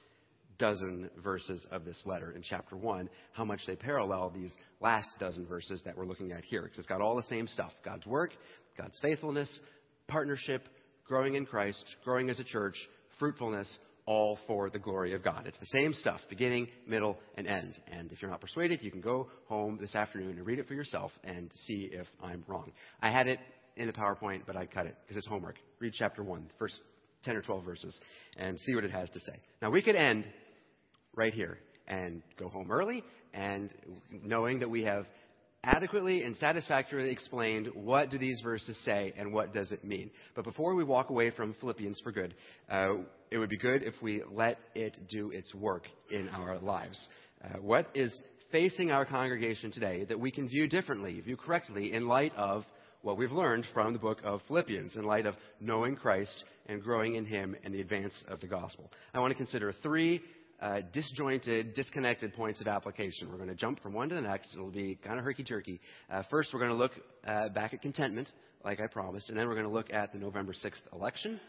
dozen 0.58 1.10
verses 1.24 1.66
of 1.72 1.84
this 1.84 2.02
letter 2.06 2.32
in 2.32 2.42
chapter 2.42 2.78
1, 2.78 3.10
how 3.34 3.44
much 3.44 3.62
they 3.68 3.76
parallel 3.76 4.32
these 4.34 4.54
last 4.80 5.10
dozen 5.20 5.46
verses 5.46 5.82
that 5.86 5.98
we're 5.98 6.06
looking 6.06 6.32
at 6.32 6.44
here. 6.44 6.62
Because 6.62 6.80
it's 6.80 6.88
got 6.88 7.02
all 7.02 7.16
the 7.16 7.24
same 7.24 7.48
stuff 7.48 7.72
God's 7.84 8.06
work, 8.06 8.32
God's 8.78 8.98
faithfulness, 9.02 9.60
partnership, 10.08 10.68
growing 11.08 11.36
in 11.36 11.46
Christ, 11.46 11.84
growing 12.04 12.30
as 12.30 12.40
a 12.40 12.44
church, 12.44 12.76
fruitfulness, 13.20 13.68
all 14.06 14.38
for 14.48 14.70
the 14.70 14.80
glory 14.80 15.14
of 15.14 15.24
God. 15.24 15.44
It's 15.46 15.58
the 15.58 15.80
same 15.80 15.94
stuff, 15.94 16.20
beginning, 16.30 16.68
middle, 16.88 17.18
and 17.36 17.48
end. 17.48 17.80
And 17.92 18.12
if 18.12 18.22
you're 18.22 18.30
not 18.30 18.42
persuaded, 18.42 18.82
you 18.84 18.92
can 18.92 19.02
go 19.02 19.30
home 19.48 19.78
this 19.80 19.96
afternoon 19.96 20.38
and 20.38 20.46
read 20.46 20.60
it 20.60 20.68
for 20.68 20.76
yourself 20.76 21.12
and 21.24 21.50
see 21.66 21.90
if 21.92 22.06
I'm 22.22 22.44
wrong. 22.48 22.72
I 23.02 23.10
had 23.10 23.28
it 23.28 23.40
in 23.78 23.88
the 23.88 23.94
PowerPoint, 23.94 24.42
but 24.46 24.56
I 24.56 24.66
cut 24.66 24.86
it 24.86 24.96
because 25.04 25.18
it's 25.18 25.28
homework. 25.28 25.56
Read 25.80 25.94
chapter 25.96 26.24
1, 26.24 26.50
first 26.60 26.82
10 27.24 27.36
or 27.36 27.42
12 27.42 27.64
verses, 27.64 28.00
and 28.38 28.60
see 28.60 28.76
what 28.76 28.84
it 28.84 28.92
has 28.92 29.10
to 29.10 29.20
say. 29.20 29.40
Now, 29.62 29.72
we 29.72 29.82
could 29.82 29.96
end 29.96 30.26
right 31.16 31.34
here 31.34 31.58
and 31.88 32.22
go 32.38 32.48
home 32.48 32.72
early 32.72 33.04
and 33.34 33.74
knowing 34.24 34.60
that 34.60 34.70
we 34.70 34.84
have 34.84 35.06
adequately 35.66 36.24
and 36.24 36.36
satisfactorily 36.38 37.10
explained 37.10 37.70
what 37.74 38.12
do 38.12 38.18
these 38.18 38.40
verses 38.42 38.78
say 38.86 39.14
and 39.18 39.34
what 39.34 39.54
does 39.54 39.72
it 39.72 39.84
mean. 39.84 40.12
But 40.36 40.44
before 40.46 40.76
we 40.76 40.84
walk 40.84 41.10
away 41.10 41.32
from 41.32 41.56
Philippians 41.60 42.00
for 42.02 42.12
good, 42.12 42.36
uh, 42.70 42.94
it 43.36 43.38
would 43.38 43.50
be 43.50 43.58
good 43.58 43.84
if 43.84 43.94
we 44.02 44.24
let 44.32 44.58
it 44.76 44.98
do 45.10 45.30
its 45.32 45.54
work 45.54 45.84
in 46.10 46.30
our 46.30 46.58
lives. 46.58 46.98
Uh, 47.44 47.60
what 47.60 47.90
is 47.94 48.18
facing 48.50 48.92
our 48.92 49.06
congregation 49.06 49.74
today 49.74 50.06
that 50.06 50.18
we 50.18 50.32
can 50.32 50.48
view 50.48 50.70
differently, 50.70 51.20
view 51.20 51.36
correctly, 51.36 51.92
in 51.92 52.08
light 52.08 52.34
of 52.38 52.64
what 53.02 53.18
we've 53.18 53.34
learned 53.34 53.68
from 53.74 53.92
the 53.92 54.00
book 54.00 54.20
of 54.24 54.40
Philippians, 54.48 54.96
in 54.96 55.04
light 55.04 55.26
of 55.26 55.36
knowing 55.60 55.98
Christ 55.98 56.46
and 56.68 56.82
growing 56.82 57.16
in 57.16 57.26
Him 57.26 57.58
and 57.66 57.74
the 57.74 57.82
advance 57.82 58.16
of 58.30 58.40
the 58.40 58.48
gospel. 58.48 58.90
I 59.14 59.20
want 59.20 59.32
to 59.32 59.38
consider 59.38 59.74
three 59.84 60.22
uh, 60.62 60.80
disjointed, 60.94 61.74
disconnected 61.74 62.34
points 62.36 62.62
of 62.62 62.68
application. 62.68 63.30
We're 63.30 63.36
going 63.36 63.50
to 63.50 63.56
jump 63.56 63.84
from 63.84 63.92
one 63.92 64.08
to 64.08 64.16
the 64.16 64.22
next. 64.22 64.54
It'll 64.56 64.72
be 64.72 64.98
kind 65.04 65.20
of 65.20 65.26
herky 65.26 65.44
jerky. 65.44 65.82
Uh, 66.10 66.24
first, 66.30 66.52
we're 66.54 66.62
going 66.62 66.72
to 66.72 66.78
look 66.78 66.94
uh, 67.28 67.50
back 67.50 67.74
at 67.74 67.82
contentment, 67.82 68.32
like 68.64 68.80
I 68.80 68.88
promised, 68.88 69.28
and 69.28 69.38
then 69.38 69.46
we're 69.50 69.56
going 69.56 69.68
to 69.68 69.74
look 69.74 69.92
at 69.92 70.14
the 70.14 70.20
November 70.20 70.54
6th 70.54 70.94
election, 70.94 71.42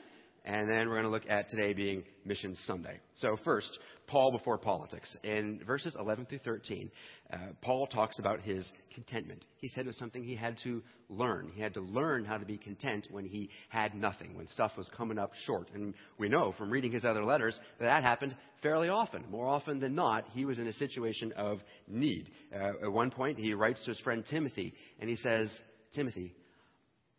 and 0.47 0.71
then 0.71 0.89
we're 0.89 0.95
going 0.95 1.05
to 1.05 1.11
look 1.11 1.29
at 1.29 1.49
today 1.49 1.73
being 1.73 2.05
Mission 2.25 2.57
Sunday. 2.67 3.01
So, 3.17 3.37
first, 3.45 3.79
Paul 4.07 4.31
before 4.31 4.59
politics. 4.59 5.17
In 5.25 5.61
verses 5.67 5.97
11 5.99 6.27
through 6.27 6.39
13, 6.39 6.91
uh, 7.33 7.37
Paul 7.61 7.89
talks 7.89 8.21
about 8.21 8.41
his 8.41 8.71
contentment. 8.95 9.45
He 9.59 9.67
said 9.69 9.85
it 9.85 9.89
was 9.89 9.99
something 9.99 10.23
he 10.23 10.37
had 10.37 10.57
to 10.63 10.85
learn. 11.09 11.51
He 11.53 11.61
had 11.61 11.75
to 11.75 11.81
learn 11.81 12.25
how 12.25 12.39
to 12.39 12.47
be 12.47 12.57
content 12.57 13.09
when 13.11 13.25
he 13.25 13.51
had 13.69 13.95
nothing, 13.97 14.37
when 14.37 14.47
stuff 14.47 14.73
was 14.77 14.89
coming 14.97 15.19
up 15.19 15.33
short. 15.47 15.69
And 15.75 15.95
we 16.19 16.29
know 16.29 16.55
from 16.57 16.71
reading 16.71 16.93
his 16.93 17.05
other 17.05 17.25
letters 17.25 17.59
that 17.81 17.87
that 17.87 18.05
happened 18.05 18.37
fairly 18.63 18.89
often. 18.89 19.25
More 19.29 19.49
often 19.49 19.81
than 19.81 19.97
not, 19.97 20.27
he 20.33 20.45
was 20.45 20.61
in 20.61 20.69
a 20.69 20.73
situation 20.73 21.33
of 21.33 21.59
need. 21.89 22.31
Uh, 22.55 22.85
at 22.85 22.93
one 22.93 23.11
point, 23.11 23.39
he 23.39 23.53
writes 23.55 23.85
to 23.85 23.91
his 23.91 24.01
friend 24.01 24.25
Timothy, 24.31 24.75
and 25.01 25.11
he 25.11 25.17
says, 25.17 25.51
Timothy, 25.93 26.35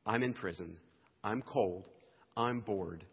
I'm 0.06 0.24
in 0.24 0.34
prison. 0.34 0.78
I'm 1.24 1.42
cold. 1.42 1.86
I'm 2.38 2.62
bored. 2.62 3.04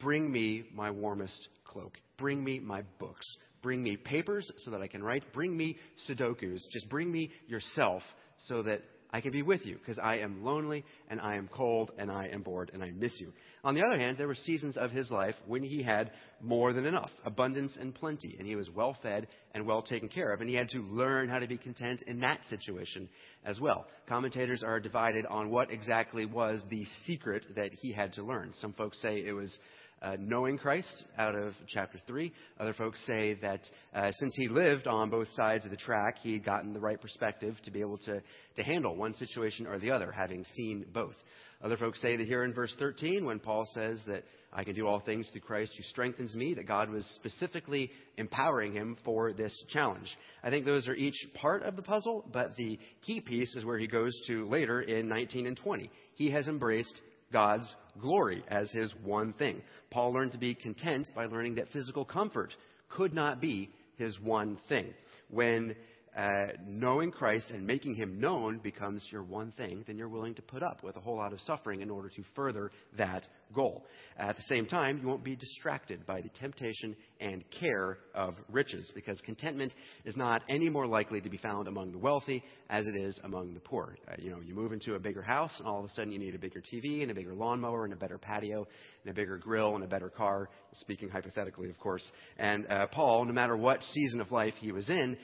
Bring 0.00 0.30
me 0.30 0.64
my 0.74 0.90
warmest 0.90 1.48
cloak. 1.64 1.98
Bring 2.18 2.42
me 2.42 2.58
my 2.58 2.82
books. 2.98 3.26
Bring 3.62 3.82
me 3.82 3.96
papers 3.96 4.50
so 4.64 4.70
that 4.70 4.80
I 4.80 4.86
can 4.86 5.02
write. 5.02 5.32
Bring 5.32 5.56
me 5.56 5.76
Sudokus. 6.08 6.68
Just 6.70 6.88
bring 6.88 7.12
me 7.12 7.30
yourself 7.46 8.02
so 8.46 8.62
that 8.62 8.82
I 9.12 9.20
can 9.20 9.32
be 9.32 9.42
with 9.42 9.66
you 9.66 9.76
because 9.76 9.98
I 9.98 10.18
am 10.18 10.44
lonely 10.44 10.84
and 11.08 11.20
I 11.20 11.34
am 11.34 11.48
cold 11.48 11.90
and 11.98 12.10
I 12.10 12.28
am 12.28 12.42
bored 12.42 12.70
and 12.72 12.82
I 12.82 12.92
miss 12.92 13.12
you. 13.18 13.32
On 13.64 13.74
the 13.74 13.82
other 13.82 13.98
hand, 13.98 14.16
there 14.16 14.28
were 14.28 14.36
seasons 14.36 14.76
of 14.76 14.92
his 14.92 15.10
life 15.10 15.34
when 15.46 15.62
he 15.62 15.82
had 15.82 16.12
more 16.40 16.72
than 16.72 16.86
enough, 16.86 17.10
abundance 17.24 17.76
and 17.78 17.94
plenty, 17.94 18.36
and 18.38 18.46
he 18.46 18.54
was 18.56 18.70
well 18.70 18.96
fed 19.02 19.26
and 19.52 19.66
well 19.66 19.82
taken 19.82 20.08
care 20.08 20.32
of, 20.32 20.40
and 20.40 20.48
he 20.48 20.54
had 20.54 20.70
to 20.70 20.82
learn 20.82 21.28
how 21.28 21.38
to 21.38 21.46
be 21.46 21.58
content 21.58 22.02
in 22.06 22.20
that 22.20 22.38
situation 22.48 23.08
as 23.44 23.60
well. 23.60 23.86
Commentators 24.08 24.62
are 24.62 24.80
divided 24.80 25.26
on 25.26 25.50
what 25.50 25.70
exactly 25.70 26.24
was 26.24 26.62
the 26.70 26.86
secret 27.04 27.44
that 27.56 27.72
he 27.74 27.92
had 27.92 28.12
to 28.14 28.22
learn. 28.22 28.52
Some 28.60 28.72
folks 28.74 29.02
say 29.02 29.24
it 29.26 29.32
was 29.32 29.58
uh, 30.02 30.16
knowing 30.18 30.58
Christ 30.58 31.04
out 31.18 31.34
of 31.34 31.54
chapter 31.68 31.98
3. 32.06 32.32
Other 32.58 32.72
folks 32.72 33.00
say 33.06 33.34
that 33.42 33.60
uh, 33.94 34.10
since 34.12 34.34
he 34.36 34.48
lived 34.48 34.86
on 34.86 35.10
both 35.10 35.28
sides 35.34 35.64
of 35.64 35.70
the 35.70 35.76
track, 35.76 36.16
he 36.22 36.34
had 36.34 36.44
gotten 36.44 36.72
the 36.72 36.80
right 36.80 37.00
perspective 37.00 37.56
to 37.64 37.70
be 37.70 37.80
able 37.80 37.98
to, 37.98 38.22
to 38.56 38.62
handle 38.62 38.96
one 38.96 39.14
situation 39.14 39.66
or 39.66 39.78
the 39.78 39.90
other, 39.90 40.10
having 40.12 40.44
seen 40.56 40.86
both. 40.92 41.14
Other 41.62 41.76
folks 41.76 42.00
say 42.00 42.16
that 42.16 42.26
here 42.26 42.44
in 42.44 42.54
verse 42.54 42.74
13, 42.78 43.26
when 43.26 43.38
Paul 43.38 43.66
says 43.74 44.02
that 44.06 44.24
I 44.50 44.64
can 44.64 44.74
do 44.74 44.86
all 44.86 45.00
things 45.00 45.28
through 45.30 45.42
Christ 45.42 45.74
who 45.76 45.82
strengthens 45.82 46.34
me, 46.34 46.54
that 46.54 46.66
God 46.66 46.88
was 46.88 47.04
specifically 47.16 47.90
empowering 48.16 48.72
him 48.72 48.96
for 49.04 49.34
this 49.34 49.52
challenge. 49.68 50.08
I 50.42 50.48
think 50.48 50.64
those 50.64 50.88
are 50.88 50.94
each 50.94 51.26
part 51.34 51.62
of 51.62 51.76
the 51.76 51.82
puzzle, 51.82 52.24
but 52.32 52.56
the 52.56 52.78
key 53.02 53.20
piece 53.20 53.54
is 53.54 53.64
where 53.66 53.78
he 53.78 53.86
goes 53.86 54.12
to 54.26 54.46
later 54.46 54.80
in 54.80 55.06
19 55.06 55.46
and 55.46 55.56
20. 55.56 55.90
He 56.14 56.30
has 56.30 56.48
embraced 56.48 56.98
God's 57.32 57.74
glory 58.00 58.44
as 58.48 58.70
his 58.70 58.94
one 59.04 59.32
thing. 59.34 59.62
Paul 59.90 60.12
learned 60.12 60.32
to 60.32 60.38
be 60.38 60.54
content 60.54 61.08
by 61.14 61.26
learning 61.26 61.56
that 61.56 61.68
physical 61.68 62.04
comfort 62.04 62.54
could 62.88 63.14
not 63.14 63.40
be 63.40 63.70
his 63.96 64.18
one 64.20 64.58
thing. 64.68 64.92
When 65.28 65.76
uh, 66.16 66.46
knowing 66.66 67.12
Christ 67.12 67.50
and 67.50 67.64
making 67.64 67.94
him 67.94 68.20
known 68.20 68.58
becomes 68.58 69.06
your 69.12 69.22
one 69.22 69.52
thing, 69.52 69.84
then 69.86 69.96
you're 69.96 70.08
willing 70.08 70.34
to 70.34 70.42
put 70.42 70.62
up 70.62 70.82
with 70.82 70.96
a 70.96 71.00
whole 71.00 71.16
lot 71.16 71.32
of 71.32 71.40
suffering 71.42 71.82
in 71.82 71.90
order 71.90 72.08
to 72.08 72.22
further 72.34 72.72
that 72.98 73.26
goal. 73.54 73.86
At 74.18 74.36
the 74.36 74.42
same 74.42 74.66
time, 74.66 74.98
you 74.98 75.06
won't 75.06 75.22
be 75.22 75.36
distracted 75.36 76.04
by 76.06 76.20
the 76.20 76.28
temptation 76.40 76.96
and 77.20 77.44
care 77.50 77.98
of 78.14 78.34
riches 78.50 78.90
because 78.94 79.20
contentment 79.20 79.72
is 80.04 80.16
not 80.16 80.42
any 80.48 80.68
more 80.68 80.86
likely 80.86 81.20
to 81.20 81.30
be 81.30 81.38
found 81.38 81.68
among 81.68 81.92
the 81.92 81.98
wealthy 81.98 82.42
as 82.68 82.86
it 82.86 82.96
is 82.96 83.18
among 83.24 83.54
the 83.54 83.60
poor. 83.60 83.96
Uh, 84.08 84.14
you 84.18 84.30
know, 84.30 84.40
you 84.40 84.54
move 84.54 84.72
into 84.72 84.94
a 84.94 84.98
bigger 84.98 85.22
house 85.22 85.52
and 85.58 85.66
all 85.66 85.78
of 85.78 85.84
a 85.84 85.88
sudden 85.90 86.12
you 86.12 86.18
need 86.18 86.34
a 86.34 86.38
bigger 86.38 86.60
TV 86.60 87.02
and 87.02 87.10
a 87.10 87.14
bigger 87.14 87.34
lawnmower 87.34 87.84
and 87.84 87.92
a 87.92 87.96
better 87.96 88.18
patio 88.18 88.66
and 89.04 89.10
a 89.10 89.14
bigger 89.14 89.38
grill 89.38 89.74
and 89.74 89.84
a 89.84 89.88
better 89.88 90.08
car, 90.08 90.48
speaking 90.72 91.08
hypothetically, 91.08 91.68
of 91.70 91.78
course. 91.78 92.10
And 92.36 92.66
uh, 92.68 92.86
Paul, 92.88 93.24
no 93.26 93.32
matter 93.32 93.56
what 93.56 93.82
season 93.82 94.20
of 94.20 94.32
life 94.32 94.54
he 94.60 94.72
was 94.72 94.88
in, 94.88 95.16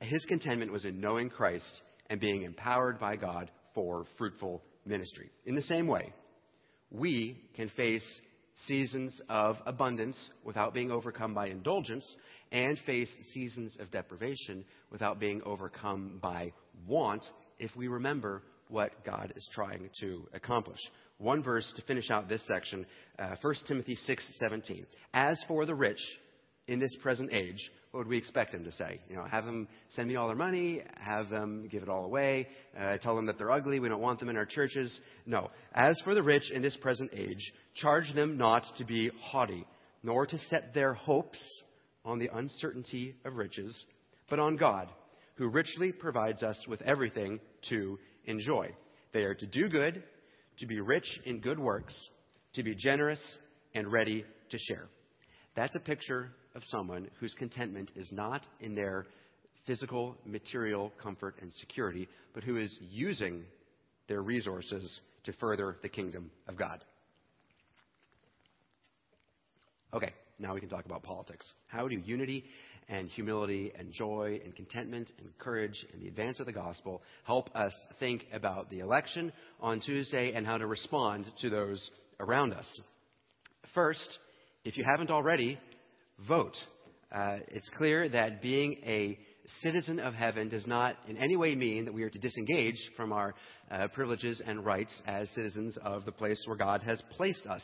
his 0.00 0.24
contentment 0.26 0.72
was 0.72 0.84
in 0.84 1.00
knowing 1.00 1.30
Christ 1.30 1.82
and 2.08 2.20
being 2.20 2.42
empowered 2.42 2.98
by 2.98 3.16
God 3.16 3.50
for 3.74 4.04
fruitful 4.18 4.62
ministry. 4.84 5.30
In 5.46 5.54
the 5.54 5.62
same 5.62 5.86
way, 5.86 6.12
we 6.90 7.40
can 7.54 7.68
face 7.70 8.04
seasons 8.66 9.20
of 9.28 9.56
abundance 9.66 10.16
without 10.44 10.74
being 10.74 10.90
overcome 10.90 11.34
by 11.34 11.46
indulgence 11.46 12.04
and 12.52 12.78
face 12.84 13.10
seasons 13.32 13.76
of 13.80 13.90
deprivation 13.90 14.64
without 14.90 15.20
being 15.20 15.40
overcome 15.44 16.18
by 16.20 16.52
want 16.86 17.24
if 17.58 17.74
we 17.76 17.88
remember 17.88 18.42
what 18.68 19.04
God 19.04 19.32
is 19.36 19.48
trying 19.52 19.88
to 20.00 20.26
accomplish. 20.32 20.78
One 21.18 21.42
verse 21.42 21.70
to 21.76 21.82
finish 21.82 22.10
out 22.10 22.28
this 22.28 22.46
section, 22.46 22.86
uh, 23.18 23.36
1 23.42 23.54
Timothy 23.66 23.96
6:17. 23.96 24.86
As 25.12 25.42
for 25.46 25.66
the 25.66 25.74
rich 25.74 26.00
in 26.70 26.78
this 26.78 26.96
present 27.02 27.32
age, 27.32 27.58
what 27.90 27.98
would 27.98 28.06
we 28.06 28.16
expect 28.16 28.52
them 28.52 28.62
to 28.62 28.70
say? 28.70 29.00
You 29.08 29.16
know, 29.16 29.24
have 29.24 29.44
them 29.44 29.66
send 29.96 30.06
me 30.06 30.14
all 30.14 30.28
their 30.28 30.36
money, 30.36 30.82
have 31.00 31.28
them 31.28 31.68
give 31.68 31.82
it 31.82 31.88
all 31.88 32.04
away, 32.04 32.46
uh, 32.80 32.96
tell 32.98 33.16
them 33.16 33.26
that 33.26 33.38
they're 33.38 33.50
ugly, 33.50 33.80
we 33.80 33.88
don't 33.88 34.00
want 34.00 34.20
them 34.20 34.28
in 34.28 34.36
our 34.36 34.46
churches. 34.46 35.00
No. 35.26 35.50
As 35.74 36.00
for 36.04 36.14
the 36.14 36.22
rich 36.22 36.48
in 36.52 36.62
this 36.62 36.76
present 36.76 37.10
age, 37.12 37.52
charge 37.74 38.14
them 38.14 38.38
not 38.38 38.62
to 38.78 38.84
be 38.84 39.10
haughty, 39.20 39.66
nor 40.04 40.26
to 40.26 40.38
set 40.38 40.72
their 40.72 40.94
hopes 40.94 41.40
on 42.04 42.20
the 42.20 42.30
uncertainty 42.32 43.16
of 43.24 43.34
riches, 43.34 43.84
but 44.30 44.38
on 44.38 44.56
God, 44.56 44.88
who 45.34 45.48
richly 45.48 45.90
provides 45.90 46.44
us 46.44 46.56
with 46.68 46.80
everything 46.82 47.40
to 47.68 47.98
enjoy. 48.26 48.70
They 49.12 49.24
are 49.24 49.34
to 49.34 49.46
do 49.46 49.68
good, 49.68 50.04
to 50.60 50.66
be 50.68 50.80
rich 50.80 51.18
in 51.24 51.40
good 51.40 51.58
works, 51.58 51.94
to 52.54 52.62
be 52.62 52.76
generous 52.76 53.20
and 53.74 53.90
ready 53.90 54.24
to 54.50 54.58
share. 54.58 54.88
That's 55.56 55.74
a 55.76 55.80
picture 55.80 56.30
of 56.54 56.62
someone 56.64 57.08
whose 57.18 57.34
contentment 57.34 57.90
is 57.96 58.10
not 58.12 58.46
in 58.60 58.74
their 58.74 59.06
physical, 59.66 60.16
material 60.24 60.92
comfort 61.02 61.36
and 61.40 61.52
security, 61.54 62.08
but 62.34 62.42
who 62.42 62.56
is 62.56 62.76
using 62.80 63.44
their 64.08 64.22
resources 64.22 65.00
to 65.24 65.32
further 65.34 65.76
the 65.82 65.88
kingdom 65.88 66.30
of 66.48 66.56
God. 66.56 66.82
Okay, 69.92 70.12
now 70.38 70.54
we 70.54 70.60
can 70.60 70.68
talk 70.68 70.84
about 70.86 71.02
politics. 71.02 71.44
How 71.66 71.88
do 71.88 71.96
unity 71.96 72.44
and 72.88 73.08
humility 73.08 73.72
and 73.78 73.92
joy 73.92 74.40
and 74.44 74.54
contentment 74.54 75.12
and 75.18 75.36
courage 75.38 75.84
and 75.92 76.02
the 76.02 76.08
advance 76.08 76.40
of 76.40 76.46
the 76.46 76.52
gospel 76.52 77.02
help 77.24 77.54
us 77.54 77.72
think 77.98 78.26
about 78.32 78.70
the 78.70 78.80
election 78.80 79.32
on 79.60 79.80
Tuesday 79.80 80.32
and 80.32 80.46
how 80.46 80.58
to 80.58 80.66
respond 80.66 81.26
to 81.40 81.50
those 81.50 81.90
around 82.18 82.52
us? 82.52 82.80
First, 83.74 84.18
if 84.64 84.76
you 84.76 84.84
haven't 84.84 85.10
already, 85.10 85.58
vote. 86.28 86.56
Uh, 87.12 87.38
it's 87.48 87.68
clear 87.76 88.08
that 88.08 88.42
being 88.42 88.76
a 88.84 89.18
citizen 89.62 89.98
of 89.98 90.14
heaven 90.14 90.48
does 90.48 90.66
not 90.66 90.96
in 91.08 91.16
any 91.16 91.36
way 91.36 91.54
mean 91.54 91.84
that 91.86 91.94
we 91.94 92.02
are 92.02 92.10
to 92.10 92.18
disengage 92.18 92.76
from 92.96 93.12
our 93.12 93.34
uh, 93.70 93.88
privileges 93.88 94.40
and 94.46 94.64
rights 94.64 95.02
as 95.06 95.28
citizens 95.30 95.76
of 95.82 96.04
the 96.04 96.12
place 96.12 96.40
where 96.46 96.56
God 96.56 96.82
has 96.82 97.02
placed 97.16 97.46
us. 97.46 97.62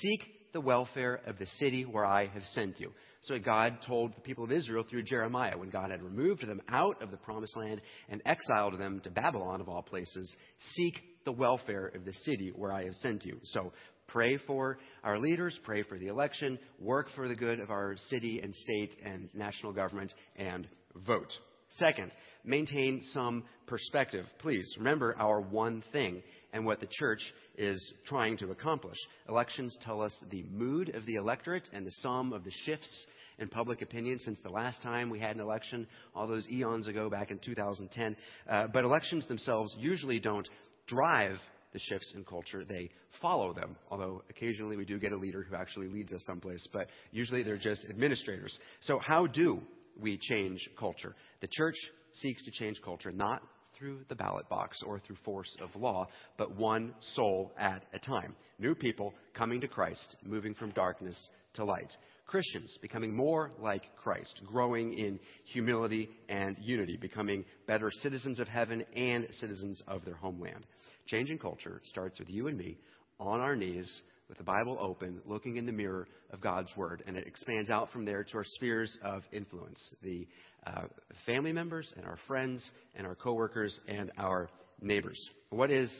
Seek 0.00 0.20
the 0.52 0.60
welfare 0.60 1.20
of 1.26 1.38
the 1.38 1.46
city 1.58 1.84
where 1.84 2.06
I 2.06 2.26
have 2.26 2.42
sent 2.54 2.80
you. 2.80 2.92
So 3.22 3.38
God 3.38 3.78
told 3.86 4.16
the 4.16 4.22
people 4.22 4.44
of 4.44 4.50
Israel 4.50 4.84
through 4.88 5.02
Jeremiah 5.02 5.58
when 5.58 5.70
God 5.70 5.90
had 5.90 6.02
removed 6.02 6.46
them 6.46 6.62
out 6.68 7.00
of 7.02 7.10
the 7.10 7.18
promised 7.18 7.56
land 7.56 7.82
and 8.08 8.22
exiled 8.24 8.80
them 8.80 9.00
to 9.04 9.10
Babylon 9.10 9.60
of 9.60 9.68
all 9.68 9.82
places, 9.82 10.34
seek 10.74 10.94
the 11.24 11.32
welfare 11.32 11.86
of 11.88 12.06
the 12.06 12.12
city 12.24 12.52
where 12.56 12.72
I 12.72 12.84
have 12.84 12.94
sent 12.94 13.24
you. 13.24 13.38
So 13.44 13.72
Pray 14.08 14.38
for 14.38 14.78
our 15.04 15.18
leaders, 15.18 15.58
pray 15.64 15.82
for 15.82 15.98
the 15.98 16.06
election, 16.06 16.58
work 16.80 17.08
for 17.14 17.28
the 17.28 17.34
good 17.34 17.60
of 17.60 17.70
our 17.70 17.94
city 18.08 18.40
and 18.40 18.54
state 18.54 18.96
and 19.04 19.28
national 19.34 19.72
government, 19.72 20.12
and 20.36 20.66
vote. 21.06 21.30
Second, 21.76 22.12
maintain 22.42 23.02
some 23.12 23.44
perspective. 23.66 24.24
Please 24.38 24.66
remember 24.78 25.14
our 25.18 25.42
one 25.42 25.82
thing 25.92 26.22
and 26.54 26.64
what 26.64 26.80
the 26.80 26.88
church 26.90 27.20
is 27.58 27.92
trying 28.06 28.38
to 28.38 28.50
accomplish. 28.50 28.96
Elections 29.28 29.76
tell 29.82 30.00
us 30.00 30.12
the 30.30 30.42
mood 30.44 30.94
of 30.94 31.04
the 31.04 31.16
electorate 31.16 31.68
and 31.74 31.86
the 31.86 31.92
sum 32.00 32.32
of 32.32 32.44
the 32.44 32.52
shifts 32.64 33.06
in 33.38 33.48
public 33.48 33.82
opinion 33.82 34.18
since 34.18 34.38
the 34.42 34.50
last 34.50 34.82
time 34.82 35.10
we 35.10 35.20
had 35.20 35.36
an 35.36 35.42
election, 35.42 35.86
all 36.14 36.26
those 36.26 36.48
eons 36.48 36.88
ago 36.88 37.10
back 37.10 37.30
in 37.30 37.38
2010. 37.38 38.16
Uh, 38.48 38.66
but 38.72 38.84
elections 38.84 39.26
themselves 39.28 39.74
usually 39.78 40.18
don't 40.18 40.48
drive 40.86 41.36
the 41.72 41.78
shifts 41.78 42.12
in 42.14 42.24
culture, 42.24 42.64
they 42.64 42.90
follow 43.20 43.52
them. 43.52 43.76
Although 43.90 44.22
occasionally 44.30 44.76
we 44.76 44.84
do 44.84 44.98
get 44.98 45.12
a 45.12 45.16
leader 45.16 45.42
who 45.42 45.56
actually 45.56 45.88
leads 45.88 46.12
us 46.12 46.22
someplace, 46.26 46.66
but 46.72 46.88
usually 47.12 47.42
they're 47.42 47.58
just 47.58 47.86
administrators. 47.88 48.58
So, 48.80 48.98
how 48.98 49.26
do 49.26 49.60
we 50.00 50.18
change 50.18 50.68
culture? 50.78 51.14
The 51.40 51.48
church 51.50 51.76
seeks 52.12 52.44
to 52.44 52.50
change 52.52 52.80
culture 52.84 53.10
not 53.10 53.42
through 53.78 54.00
the 54.08 54.14
ballot 54.14 54.48
box 54.48 54.78
or 54.84 54.98
through 54.98 55.16
force 55.24 55.56
of 55.60 55.80
law, 55.80 56.08
but 56.36 56.56
one 56.56 56.94
soul 57.14 57.52
at 57.58 57.84
a 57.92 57.98
time. 57.98 58.34
New 58.58 58.74
people 58.74 59.14
coming 59.34 59.60
to 59.60 59.68
Christ, 59.68 60.16
moving 60.24 60.54
from 60.54 60.70
darkness 60.70 61.16
to 61.54 61.64
light. 61.64 61.96
Christians 62.26 62.76
becoming 62.82 63.16
more 63.16 63.50
like 63.58 63.84
Christ, 63.96 64.42
growing 64.46 64.92
in 64.92 65.18
humility 65.44 66.10
and 66.28 66.56
unity, 66.60 66.98
becoming 67.00 67.44
better 67.66 67.90
citizens 68.02 68.38
of 68.38 68.46
heaven 68.48 68.84
and 68.94 69.26
citizens 69.30 69.82
of 69.88 70.04
their 70.04 70.14
homeland. 70.14 70.66
Changing 71.08 71.38
culture 71.38 71.80
starts 71.86 72.18
with 72.18 72.28
you 72.28 72.48
and 72.48 72.58
me 72.58 72.76
on 73.18 73.40
our 73.40 73.56
knees 73.56 74.02
with 74.28 74.36
the 74.36 74.44
Bible 74.44 74.76
open, 74.78 75.22
looking 75.24 75.56
in 75.56 75.64
the 75.64 75.72
mirror 75.72 76.06
of 76.30 76.40
God's 76.42 76.68
Word, 76.76 77.02
and 77.06 77.16
it 77.16 77.26
expands 77.26 77.70
out 77.70 77.90
from 77.92 78.04
there 78.04 78.22
to 78.22 78.36
our 78.36 78.44
spheres 78.44 78.94
of 79.02 79.22
influence 79.32 79.80
the 80.02 80.28
uh, 80.66 80.82
family 81.24 81.50
members 81.50 81.90
and 81.96 82.04
our 82.04 82.18
friends 82.26 82.70
and 82.94 83.06
our 83.06 83.14
coworkers 83.14 83.80
and 83.88 84.12
our 84.18 84.50
neighbors. 84.82 85.18
What 85.48 85.70
is, 85.70 85.90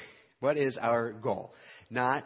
what 0.40 0.58
is 0.58 0.76
our 0.76 1.12
goal? 1.12 1.54
Not 1.88 2.24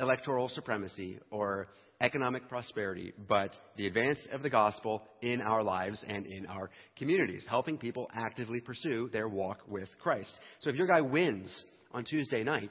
electoral 0.00 0.48
supremacy 0.48 1.18
or 1.30 1.68
economic 2.00 2.48
prosperity, 2.48 3.12
but 3.28 3.50
the 3.76 3.86
advance 3.86 4.18
of 4.32 4.42
the 4.42 4.50
gospel 4.50 5.02
in 5.20 5.42
our 5.42 5.62
lives 5.62 6.02
and 6.08 6.26
in 6.26 6.46
our 6.46 6.70
communities, 6.96 7.46
helping 7.48 7.76
people 7.76 8.10
actively 8.14 8.60
pursue 8.60 9.10
their 9.12 9.28
walk 9.28 9.58
with 9.68 9.88
Christ. 10.02 10.38
So 10.60 10.70
if 10.70 10.76
your 10.76 10.86
guy 10.86 11.02
wins 11.02 11.64
on 11.94 12.04
Tuesday 12.04 12.42
night, 12.42 12.70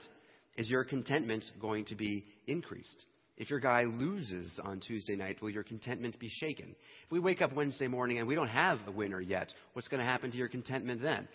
is 0.57 0.69
your 0.69 0.83
contentment 0.83 1.43
going 1.59 1.85
to 1.85 1.95
be 1.95 2.25
increased? 2.45 3.05
If 3.37 3.49
your 3.49 3.59
guy 3.59 3.85
loses 3.85 4.59
on 4.63 4.79
Tuesday 4.79 5.15
night, 5.15 5.41
will 5.41 5.49
your 5.49 5.63
contentment 5.63 6.19
be 6.19 6.29
shaken? 6.29 6.75
If 7.05 7.11
we 7.11 7.19
wake 7.19 7.41
up 7.41 7.53
Wednesday 7.53 7.87
morning 7.87 8.19
and 8.19 8.27
we 8.27 8.35
don't 8.35 8.49
have 8.49 8.79
a 8.85 8.91
winner 8.91 9.19
yet, 9.19 9.51
what's 9.71 9.87
going 9.87 10.01
to 10.03 10.05
happen 10.05 10.29
to 10.29 10.37
your 10.37 10.49
contentment 10.49 11.01
then? 11.01 11.27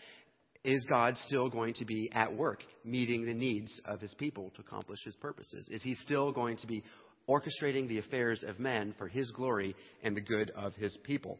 Is 0.62 0.84
God 0.88 1.16
still 1.26 1.48
going 1.48 1.74
to 1.74 1.84
be 1.84 2.10
at 2.12 2.32
work, 2.32 2.62
meeting 2.84 3.24
the 3.24 3.34
needs 3.34 3.80
of 3.84 4.00
his 4.00 4.14
people 4.14 4.52
to 4.54 4.60
accomplish 4.60 5.00
his 5.04 5.16
purposes? 5.16 5.66
Is 5.70 5.82
he 5.82 5.94
still 5.94 6.30
going 6.30 6.58
to 6.58 6.66
be 6.66 6.84
orchestrating 7.28 7.88
the 7.88 7.98
affairs 7.98 8.44
of 8.46 8.60
men 8.60 8.94
for 8.98 9.08
his 9.08 9.30
glory 9.32 9.74
and 10.02 10.16
the 10.16 10.20
good 10.20 10.52
of 10.54 10.74
his 10.74 10.96
people? 11.04 11.38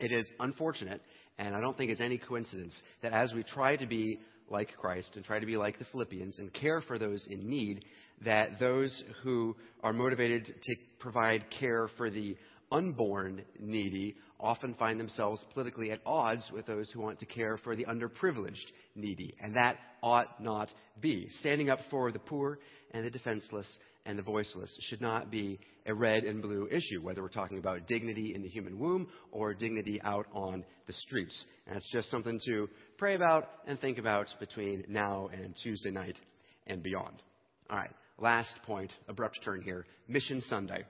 It 0.00 0.12
is 0.12 0.28
unfortunate, 0.40 1.00
and 1.38 1.54
I 1.54 1.60
don't 1.60 1.76
think 1.76 1.90
it's 1.90 2.00
any 2.00 2.18
coincidence, 2.18 2.74
that 3.02 3.12
as 3.12 3.32
we 3.32 3.44
try 3.44 3.76
to 3.76 3.86
be 3.86 4.18
like 4.50 4.76
Christ 4.76 5.12
and 5.16 5.24
try 5.24 5.38
to 5.38 5.46
be 5.46 5.56
like 5.56 5.78
the 5.78 5.86
Philippians 5.86 6.38
and 6.38 6.52
care 6.52 6.80
for 6.80 6.98
those 6.98 7.26
in 7.30 7.48
need, 7.48 7.84
that 8.24 8.58
those 8.60 9.02
who 9.22 9.56
are 9.82 9.92
motivated 9.92 10.46
to 10.46 10.76
provide 10.98 11.44
care 11.58 11.88
for 11.96 12.10
the 12.10 12.36
unborn 12.70 13.42
needy 13.58 14.16
often 14.40 14.74
find 14.74 14.98
themselves 14.98 15.42
politically 15.52 15.90
at 15.90 16.00
odds 16.04 16.50
with 16.52 16.66
those 16.66 16.90
who 16.90 17.00
want 17.00 17.18
to 17.18 17.26
care 17.26 17.56
for 17.58 17.76
the 17.76 17.86
underprivileged 17.86 18.72
needy. 18.94 19.34
And 19.40 19.56
that 19.56 19.78
ought 20.02 20.42
not 20.42 20.68
be. 21.00 21.28
Standing 21.40 21.70
up 21.70 21.78
for 21.90 22.12
the 22.12 22.18
poor 22.18 22.58
and 22.92 23.04
the 23.04 23.10
defenseless 23.10 23.66
and 24.06 24.18
the 24.18 24.22
voiceless 24.22 24.70
should 24.88 25.00
not 25.00 25.30
be 25.30 25.58
a 25.86 25.94
red 25.94 26.24
and 26.24 26.42
blue 26.42 26.68
issue, 26.70 27.00
whether 27.02 27.22
we're 27.22 27.28
talking 27.28 27.58
about 27.58 27.86
dignity 27.86 28.34
in 28.34 28.42
the 28.42 28.48
human 28.48 28.78
womb 28.78 29.08
or 29.32 29.54
dignity 29.54 30.00
out 30.02 30.26
on 30.32 30.64
the 30.86 30.92
streets. 30.92 31.44
And 31.66 31.76
it's 31.76 31.90
just 31.90 32.10
something 32.10 32.38
to 32.46 32.68
pray 32.98 33.14
about 33.14 33.48
and 33.66 33.80
think 33.80 33.98
about 33.98 34.26
between 34.40 34.84
now 34.88 35.28
and 35.32 35.54
Tuesday 35.62 35.90
night 35.90 36.18
and 36.66 36.82
beyond. 36.82 37.22
All 37.70 37.76
right, 37.76 37.90
last 38.18 38.54
point, 38.66 38.92
abrupt 39.08 39.40
turn 39.44 39.62
here 39.62 39.86
Mission 40.08 40.42
Sunday. 40.48 40.84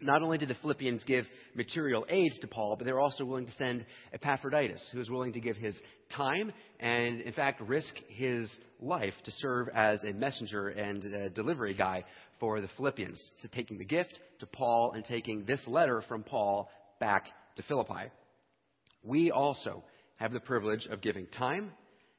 Not 0.00 0.22
only 0.22 0.38
did 0.38 0.48
the 0.48 0.54
Philippians 0.54 1.02
give 1.04 1.26
material 1.56 2.06
aids 2.08 2.38
to 2.38 2.46
Paul, 2.46 2.76
but 2.76 2.84
they 2.84 2.92
were 2.92 3.00
also 3.00 3.24
willing 3.24 3.46
to 3.46 3.52
send 3.52 3.84
Epaphroditus, 4.12 4.88
who 4.92 4.98
was 4.98 5.10
willing 5.10 5.32
to 5.32 5.40
give 5.40 5.56
his 5.56 5.76
time 6.14 6.52
and, 6.78 7.20
in 7.20 7.32
fact, 7.32 7.60
risk 7.60 7.94
his 8.08 8.48
life 8.80 9.14
to 9.24 9.32
serve 9.38 9.68
as 9.74 10.04
a 10.04 10.12
messenger 10.12 10.68
and 10.68 11.04
a 11.04 11.30
delivery 11.30 11.74
guy 11.74 12.04
for 12.38 12.60
the 12.60 12.68
Philippians. 12.76 13.20
So, 13.42 13.48
taking 13.52 13.78
the 13.78 13.84
gift 13.84 14.20
to 14.38 14.46
Paul 14.46 14.92
and 14.94 15.04
taking 15.04 15.44
this 15.44 15.66
letter 15.66 16.02
from 16.06 16.22
Paul 16.22 16.70
back 17.00 17.26
to 17.56 17.62
Philippi. 17.64 18.12
We 19.02 19.32
also 19.32 19.82
have 20.18 20.32
the 20.32 20.40
privilege 20.40 20.86
of 20.86 21.00
giving 21.00 21.26
time 21.26 21.72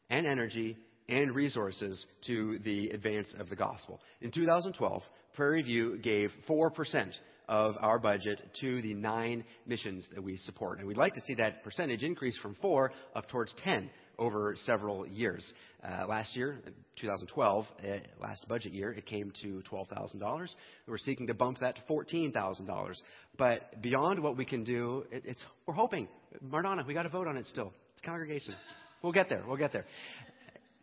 and 0.10 0.26
energy 0.26 0.78
and 1.08 1.34
resources 1.34 2.06
to 2.28 2.60
the 2.64 2.90
advance 2.90 3.34
of 3.40 3.50
the 3.50 3.56
gospel. 3.56 4.00
In 4.22 4.32
2012, 4.32 5.02
Prairie 5.34 5.62
View 5.62 5.98
gave 5.98 6.32
4% 6.48 7.12
of 7.48 7.76
our 7.80 7.98
budget 7.98 8.42
to 8.62 8.82
the 8.82 8.94
nine 8.94 9.44
missions 9.66 10.06
that 10.14 10.24
we 10.24 10.38
support. 10.38 10.80
And 10.80 10.88
we'd 10.88 10.98
like 10.98 11.16
to 11.16 11.22
see 11.22 11.34
that 11.36 11.64
percentage 11.64 12.04
increase 12.04 12.38
from 12.38 12.56
4 12.62 12.92
up 13.16 13.28
towards 13.28 13.54
10 13.64 13.90
over 14.20 14.56
several 14.66 15.08
years. 15.08 15.54
Uh, 15.84 16.06
last 16.08 16.36
year, 16.36 16.60
2012, 17.00 17.66
uh, 17.66 17.88
last 18.22 18.48
budget 18.48 18.74
year, 18.74 18.92
it 18.92 19.06
came 19.06 19.32
to 19.42 19.64
$12,000. 19.72 20.48
We're 20.88 20.98
seeking 20.98 21.28
to 21.28 21.34
bump 21.34 21.60
that 21.62 21.76
to 21.78 21.82
$14,000. 21.90 22.96
But 23.38 23.82
beyond 23.82 24.22
what 24.22 24.38
we 24.38 24.46
can 24.46 24.64
do, 24.64 25.06
it, 25.12 25.24
it's, 25.26 25.44
we're 25.66 25.74
hoping. 25.74 26.08
Mardana, 26.46 26.86
we 26.86 26.94
got 26.94 27.04
to 27.04 27.10
vote 27.10 27.28
on 27.28 27.38
it 27.38 27.48
still. 27.48 27.74
It's 27.94 28.02
congregation. 28.02 28.54
We'll 29.02 29.14
get 29.14 29.30
there. 29.30 29.44
We'll 29.48 29.58
get 29.58 29.72
there. 29.72 29.86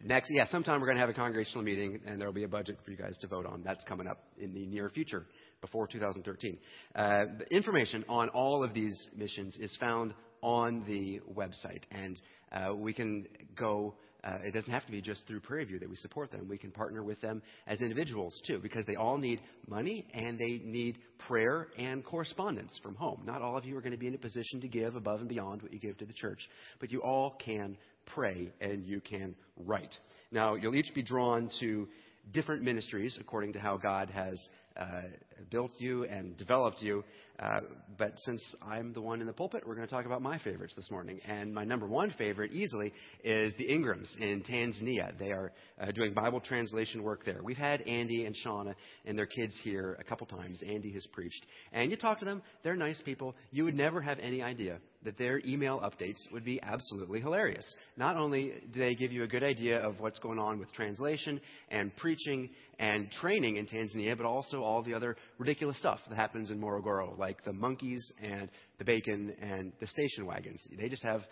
Next, 0.03 0.31
yeah, 0.31 0.47
sometime 0.47 0.81
we're 0.81 0.87
going 0.87 0.97
to 0.97 1.01
have 1.01 1.09
a 1.09 1.15
congregational 1.15 1.65
meeting, 1.65 2.01
and 2.07 2.21
there 2.21 2.29
will 2.29 2.35
be 2.35 2.45
a 2.45 2.49
budget 2.49 2.79
for 2.85 2.91
you 2.91 2.97
guys 2.97 3.17
to 3.23 3.27
vote 3.27 3.47
on. 3.47 3.63
That's 3.65 3.83
coming 3.85 4.07
up 4.07 4.23
in 4.39 4.53
the 4.53 4.67
near 4.67 4.91
future, 4.91 5.27
before 5.61 5.87
2013. 5.87 6.59
Uh, 6.95 7.25
information 7.51 8.05
on 8.09 8.29
all 8.31 8.63
of 8.63 8.75
these 8.75 9.09
missions 9.17 9.57
is 9.59 9.75
found 9.81 10.13
on 10.43 10.85
the 10.87 11.21
website, 11.35 11.83
and 11.91 12.21
uh, 12.53 12.75
we 12.75 12.93
can 12.93 13.27
go. 13.59 13.95
Uh, 14.25 14.39
it 14.43 14.53
doesn't 14.53 14.73
have 14.73 14.85
to 14.85 14.91
be 14.91 15.01
just 15.01 15.25
through 15.29 15.39
Prairie 15.39 15.65
View 15.67 15.79
that 15.79 15.89
we 15.89 15.95
support 15.95 16.33
them. 16.33 16.49
We 16.49 16.59
can 16.59 16.73
partner 16.73 17.05
with 17.05 17.21
them 17.21 17.43
as 17.69 17.81
individuals 17.81 18.41
too, 18.45 18.59
because 18.59 18.85
they 18.85 18.97
all 18.97 19.19
need 19.19 19.41
money 19.69 20.05
and 20.15 20.37
they 20.37 20.61
need 20.65 20.99
prayer 21.29 21.69
and 21.79 22.05
correspondence 22.05 22.77
from 22.83 22.97
home. 22.97 23.23
Not 23.25 23.41
all 23.41 23.57
of 23.57 23.65
you 23.65 23.77
are 23.77 23.81
going 23.81 23.93
to 23.93 23.99
be 23.99 24.09
in 24.09 24.15
a 24.15 24.19
position 24.19 24.61
to 24.63 24.69
give 24.69 24.97
above 24.97 25.21
and 25.21 25.29
beyond 25.29 25.63
what 25.63 25.73
you 25.73 25.79
give 25.79 25.97
to 25.99 26.07
the 26.07 26.13
church, 26.13 26.41
but 26.81 26.91
you 26.91 27.03
all 27.03 27.37
can 27.45 27.77
pray 28.15 28.53
and 28.61 28.85
you 28.85 29.01
can 29.01 29.37
write. 29.59 29.95
Now, 30.33 30.55
you'll 30.55 30.75
each 30.75 30.93
be 30.93 31.03
drawn 31.03 31.49
to 31.61 31.87
different 32.33 32.63
ministries 32.63 33.17
according 33.21 33.53
to 33.53 33.61
how 33.61 33.77
God 33.77 34.11
has 34.11 34.37
uh, 34.77 35.03
built 35.51 35.71
you 35.79 36.05
and 36.05 36.37
developed 36.37 36.83
you. 36.83 37.05
Uh, 37.39 37.61
but 37.99 38.13
since 38.19 38.43
I'm 38.63 38.93
the 38.93 39.01
one 39.01 39.21
in 39.21 39.27
the 39.27 39.33
pulpit, 39.33 39.63
we're 39.67 39.75
going 39.75 39.87
to 39.87 39.93
talk 39.93 40.07
about 40.07 40.23
my 40.23 40.39
favorites 40.39 40.75
this 40.75 40.91
morning. 40.91 41.21
And 41.27 41.53
my 41.53 41.65
number 41.65 41.87
one 41.87 42.15
favorite, 42.17 42.53
easily, 42.53 42.93
is 43.25 43.53
the 43.59 43.71
Ingrams 43.71 44.09
in 44.19 44.43
Tanzania. 44.43 45.17
They 45.19 45.33
are 45.33 45.53
uh, 45.81 45.91
doing 45.93 46.15
Bible 46.15 46.41
translation 46.41 47.03
work 47.03 47.25
there. 47.25 47.41
We've 47.43 47.57
had 47.57 47.83
Andy 47.83 48.25
and 48.25 48.35
Shauna 48.45 48.75
and 49.05 49.19
their 49.19 49.27
kids 49.27 49.55
here 49.63 49.97
a 50.01 50.05
couple 50.05 50.27
times. 50.27 50.63
Andy 50.67 50.93
has 50.93 51.07
preached. 51.13 51.45
And 51.73 51.91
you 51.91 51.97
talk 51.97 52.19
to 52.21 52.25
them, 52.25 52.43
they're 52.63 52.77
nice 52.77 53.01
people. 53.05 53.35
You 53.51 53.65
would 53.65 53.77
never 53.77 54.01
have 54.01 54.19
any 54.19 54.43
idea 54.43 54.79
that 55.07 55.19
their 55.19 55.41
email 55.47 55.81
updates 55.81 56.19
would 56.33 56.45
be 56.45 56.61
absolutely 56.63 57.21
hilarious. 57.21 57.65
Not 57.97 58.17
only 58.17 58.55
do 58.73 58.81
they 58.81 58.95
give 58.95 59.13
you 59.13 59.23
a 59.23 59.27
good 59.27 59.45
idea 59.45 59.79
of 59.79 60.01
what's 60.01 60.19
going 60.19 60.39
on 60.39 60.59
with 60.59 60.73
translation 60.73 61.41
and 61.71 61.95
preaching 61.97 62.51
and 62.79 63.11
training 63.11 63.57
in 63.57 63.67
Tanzania, 63.67 64.17
but 64.17 64.27
also 64.27 64.63
all 64.63 64.83
the 64.83 64.95
other 64.95 65.17
ridiculous 65.39 65.79
stuff 65.79 66.01
that 66.09 66.17
happens 66.17 66.51
in 66.51 66.61
Morogoro, 66.61 67.17
like 67.19 67.26
the 67.45 67.53
monkeys 67.53 68.13
and 68.23 68.49
the 68.79 68.85
bacon 68.85 69.35
and 69.41 69.73
the 69.81 69.87
station 69.87 70.27
wagons. 70.27 70.61
They 70.79 70.89
just 70.89 71.05
have 71.05 71.23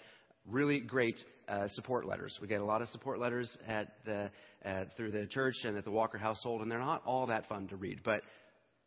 really 0.46 0.80
great 0.80 1.18
uh, 1.48 1.68
support 1.68 2.06
letters. 2.06 2.38
We 2.40 2.48
get 2.48 2.60
a 2.60 2.64
lot 2.64 2.82
of 2.82 2.88
support 2.88 3.18
letters 3.18 3.56
at 3.66 3.88
the, 4.04 4.30
uh, 4.64 4.84
through 4.96 5.12
the 5.12 5.26
church 5.26 5.54
and 5.64 5.76
at 5.76 5.84
the 5.84 5.90
Walker 5.90 6.18
household, 6.18 6.62
and 6.62 6.70
they're 6.70 6.78
not 6.78 7.02
all 7.06 7.26
that 7.26 7.48
fun 7.48 7.68
to 7.68 7.76
read. 7.76 8.00
But 8.04 8.22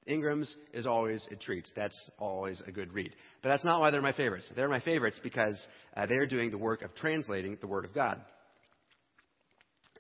Ingram's 0.06 0.54
is 0.74 0.88
always 0.88 1.26
a 1.32 1.36
treat. 1.36 1.68
That's 1.76 1.98
always 2.18 2.62
a 2.66 2.72
good 2.72 2.94
read. 2.94 3.14
But 3.42 3.50
that's 3.50 3.66
not 3.66 3.80
why 3.80 3.92
they're 3.92 4.02
my 4.02 4.14
favorites. 4.14 4.50
They're 4.56 4.70
my 4.70 4.80
favorites 4.80 5.20
because 5.22 5.56
uh, 5.96 6.06
they're 6.06 6.26
doing 6.26 6.52
the 6.52 6.58
work 6.58 6.82
of 6.82 6.96
translating 6.96 7.58
the 7.60 7.68
Word 7.68 7.86
of 7.86 7.94
God. 7.94 8.22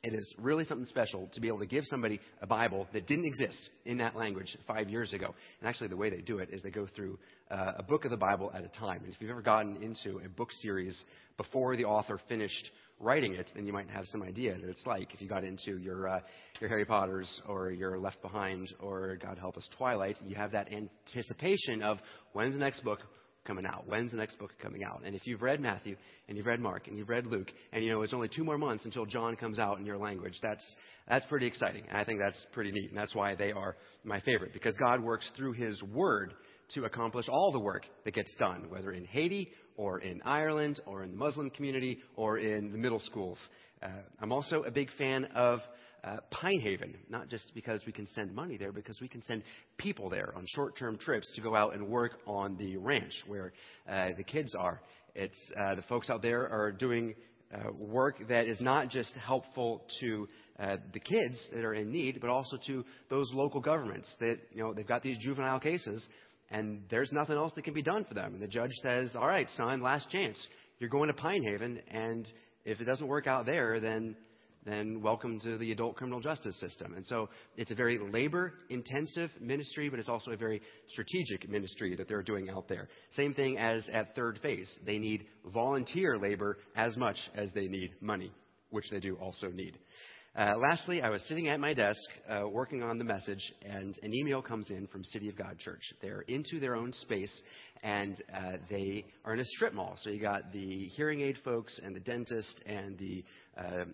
It 0.03 0.13
is 0.13 0.33
really 0.37 0.65
something 0.65 0.85
special 0.85 1.29
to 1.33 1.41
be 1.41 1.47
able 1.47 1.59
to 1.59 1.65
give 1.65 1.85
somebody 1.85 2.19
a 2.41 2.47
Bible 2.47 2.87
that 2.93 3.07
didn't 3.07 3.25
exist 3.25 3.69
in 3.85 3.97
that 3.97 4.15
language 4.15 4.57
five 4.67 4.89
years 4.89 5.13
ago. 5.13 5.33
And 5.59 5.69
actually, 5.69 5.89
the 5.89 5.97
way 5.97 6.09
they 6.09 6.21
do 6.21 6.39
it 6.39 6.49
is 6.51 6.61
they 6.61 6.69
go 6.69 6.87
through 6.95 7.17
uh, 7.49 7.73
a 7.77 7.83
book 7.83 8.05
of 8.05 8.11
the 8.11 8.17
Bible 8.17 8.51
at 8.53 8.63
a 8.63 8.69
time. 8.69 9.03
And 9.03 9.13
if 9.13 9.19
you've 9.19 9.31
ever 9.31 9.41
gotten 9.41 9.81
into 9.81 10.19
a 10.23 10.29
book 10.29 10.51
series 10.61 11.01
before 11.37 11.75
the 11.75 11.85
author 11.85 12.19
finished 12.27 12.71
writing 12.99 13.35
it, 13.35 13.49
then 13.55 13.65
you 13.65 13.73
might 13.73 13.89
have 13.89 14.05
some 14.07 14.23
idea 14.23 14.57
that 14.57 14.69
it's 14.69 14.85
like 14.85 15.13
if 15.13 15.21
you 15.21 15.27
got 15.27 15.43
into 15.43 15.77
your 15.77 16.07
uh, 16.07 16.19
your 16.59 16.69
Harry 16.69 16.85
Potters 16.85 17.41
or 17.47 17.71
your 17.71 17.99
Left 17.99 18.21
Behind 18.21 18.73
or 18.79 19.17
God 19.21 19.37
help 19.37 19.57
us 19.57 19.67
Twilight. 19.77 20.17
You 20.25 20.35
have 20.35 20.51
that 20.51 20.69
anticipation 20.71 21.81
of 21.81 21.99
when's 22.33 22.53
the 22.53 22.59
next 22.59 22.83
book, 22.83 22.99
coming 23.47 23.65
out? 23.65 23.87
When's 23.87 24.11
the 24.11 24.17
next 24.17 24.37
book 24.37 24.51
coming 24.61 24.83
out? 24.83 25.01
And 25.05 25.15
if 25.15 25.25
you've 25.25 25.41
read 25.41 25.59
Matthew 25.59 25.95
and 26.27 26.37
you've 26.37 26.45
read 26.45 26.59
Mark 26.59 26.87
and 26.87 26.97
you've 26.97 27.09
read 27.09 27.25
Luke 27.25 27.49
and 27.71 27.83
you 27.83 27.91
know 27.91 28.01
it's 28.01 28.13
only 28.13 28.27
two 28.27 28.43
more 28.43 28.57
months 28.57 28.85
until 28.85 29.05
John 29.05 29.35
comes 29.35 29.57
out 29.57 29.79
in 29.79 29.85
your 29.85 29.97
language, 29.97 30.37
that's 30.43 30.63
that's 31.07 31.25
pretty 31.25 31.47
exciting. 31.47 31.83
And 31.87 31.97
I 31.97 32.03
think 32.03 32.19
that's 32.19 32.45
pretty 32.51 32.71
neat. 32.71 32.89
And 32.89 32.97
that's 32.97 33.15
why 33.15 33.35
they 33.35 33.53
are 33.53 33.77
my 34.03 34.19
favorite 34.19 34.53
because 34.53 34.75
God 34.75 35.01
works 35.01 35.27
through 35.35 35.53
his 35.53 35.81
word 35.83 36.33
to 36.73 36.83
accomplish 36.83 37.27
all 37.29 37.51
the 37.53 37.59
work 37.59 37.83
that 38.03 38.13
gets 38.13 38.35
done, 38.35 38.65
whether 38.69 38.91
in 38.91 39.05
Haiti 39.05 39.49
or 39.77 39.99
in 39.99 40.21
Ireland, 40.25 40.81
or 40.85 41.03
in 41.03 41.11
the 41.11 41.17
Muslim 41.17 41.51
community, 41.51 41.99
or 42.15 42.39
in 42.39 42.71
the 42.71 42.77
middle 42.77 42.99
schools. 42.99 43.37
Uh, 43.81 43.89
I'm 44.19 44.31
also 44.31 44.63
a 44.63 44.71
big 44.71 44.89
fan 44.97 45.25
of 45.35 45.59
uh, 46.07 46.17
Pine 46.31 46.59
Haven, 46.59 46.95
not 47.09 47.29
just 47.29 47.51
because 47.53 47.81
we 47.85 47.91
can 47.91 48.07
send 48.15 48.33
money 48.33 48.57
there, 48.57 48.71
because 48.71 49.01
we 49.01 49.07
can 49.07 49.21
send 49.23 49.43
people 49.77 50.09
there 50.09 50.33
on 50.35 50.45
short 50.55 50.77
term 50.77 50.97
trips 50.97 51.29
to 51.35 51.41
go 51.41 51.55
out 51.55 51.73
and 51.73 51.87
work 51.87 52.13
on 52.25 52.55
the 52.57 52.77
ranch 52.77 53.13
where 53.27 53.53
uh, 53.89 54.09
the 54.15 54.23
kids 54.23 54.55
are. 54.55 54.81
It's, 55.15 55.39
uh, 55.59 55.75
the 55.75 55.81
folks 55.83 56.09
out 56.09 56.21
there 56.21 56.47
are 56.49 56.71
doing 56.71 57.15
uh, 57.53 57.71
work 57.73 58.17
that 58.29 58.47
is 58.47 58.61
not 58.61 58.89
just 58.89 59.13
helpful 59.15 59.83
to 59.99 60.27
uh, 60.59 60.77
the 60.93 60.99
kids 60.99 61.39
that 61.53 61.63
are 61.63 61.73
in 61.73 61.91
need, 61.91 62.19
but 62.21 62.29
also 62.29 62.57
to 62.67 62.85
those 63.09 63.31
local 63.33 63.61
governments 63.61 64.13
that, 64.19 64.37
you 64.51 64.63
know, 64.63 64.73
they've 64.73 64.87
got 64.87 65.03
these 65.03 65.17
juvenile 65.17 65.59
cases 65.59 66.07
and 66.49 66.83
there's 66.89 67.11
nothing 67.11 67.35
else 67.35 67.51
that 67.55 67.63
can 67.63 67.73
be 67.73 67.81
done 67.81 68.05
for 68.05 68.13
them. 68.13 68.33
And 68.33 68.41
the 68.41 68.47
judge 68.47 68.71
says, 68.81 69.11
all 69.15 69.27
right, 69.27 69.49
son, 69.51 69.81
last 69.81 70.09
chance. 70.09 70.37
You're 70.79 70.89
going 70.89 71.07
to 71.07 71.13
Pine 71.13 71.43
Haven, 71.43 71.81
and 71.89 72.31
if 72.63 72.79
it 72.79 72.85
doesn't 72.85 73.07
work 73.07 73.27
out 73.27 73.45
there, 73.45 73.79
then 73.79 74.15
then 74.67 75.01
welcome 75.01 75.39
to 75.39 75.57
the 75.57 75.71
adult 75.71 75.95
criminal 75.95 76.19
justice 76.19 76.59
system. 76.59 76.93
And 76.93 77.05
so 77.05 77.29
it's 77.55 77.71
a 77.71 77.75
very 77.75 77.97
labor 77.97 78.53
intensive 78.69 79.29
ministry, 79.39 79.89
but 79.89 79.99
it's 79.99 80.09
also 80.09 80.31
a 80.31 80.37
very 80.37 80.61
strategic 80.87 81.49
ministry 81.49 81.95
that 81.95 82.07
they're 82.07 82.21
doing 82.21 82.49
out 82.49 82.67
there. 82.67 82.89
Same 83.11 83.33
thing 83.33 83.57
as 83.57 83.87
at 83.93 84.13
third 84.15 84.39
phase. 84.41 84.69
They 84.85 84.99
need 84.99 85.25
volunteer 85.45 86.17
labor 86.17 86.57
as 86.75 86.97
much 86.97 87.17
as 87.33 87.51
they 87.53 87.67
need 87.67 87.91
money, 88.01 88.31
which 88.69 88.89
they 88.91 88.99
do 88.99 89.15
also 89.15 89.47
need. 89.47 89.77
Uh, 90.37 90.53
lastly, 90.55 91.01
I 91.01 91.09
was 91.09 91.23
sitting 91.23 91.49
at 91.49 91.59
my 91.59 91.73
desk 91.73 91.99
uh, 92.29 92.47
working 92.47 92.83
on 92.83 92.99
the 92.99 93.03
message, 93.03 93.41
and 93.63 93.97
an 94.03 94.13
email 94.13 94.39
comes 94.39 94.69
in 94.69 94.85
from 94.85 95.03
City 95.03 95.29
of 95.29 95.35
God 95.35 95.57
Church. 95.57 95.81
They're 95.99 96.21
into 96.27 96.59
their 96.59 96.75
own 96.75 96.93
space, 96.93 97.41
and 97.81 98.15
uh, 98.35 98.57
they 98.69 99.05
are 99.25 99.33
in 99.33 99.39
a 99.39 99.45
strip 99.45 99.73
mall. 99.73 99.97
So 100.01 100.11
you 100.11 100.21
got 100.21 100.51
the 100.53 100.89
hearing 100.95 101.21
aid 101.21 101.37
folks, 101.43 101.79
and 101.83 101.95
the 101.95 102.01
dentist, 102.01 102.61
and 102.67 102.99
the 102.99 103.23
uh, 103.57 103.85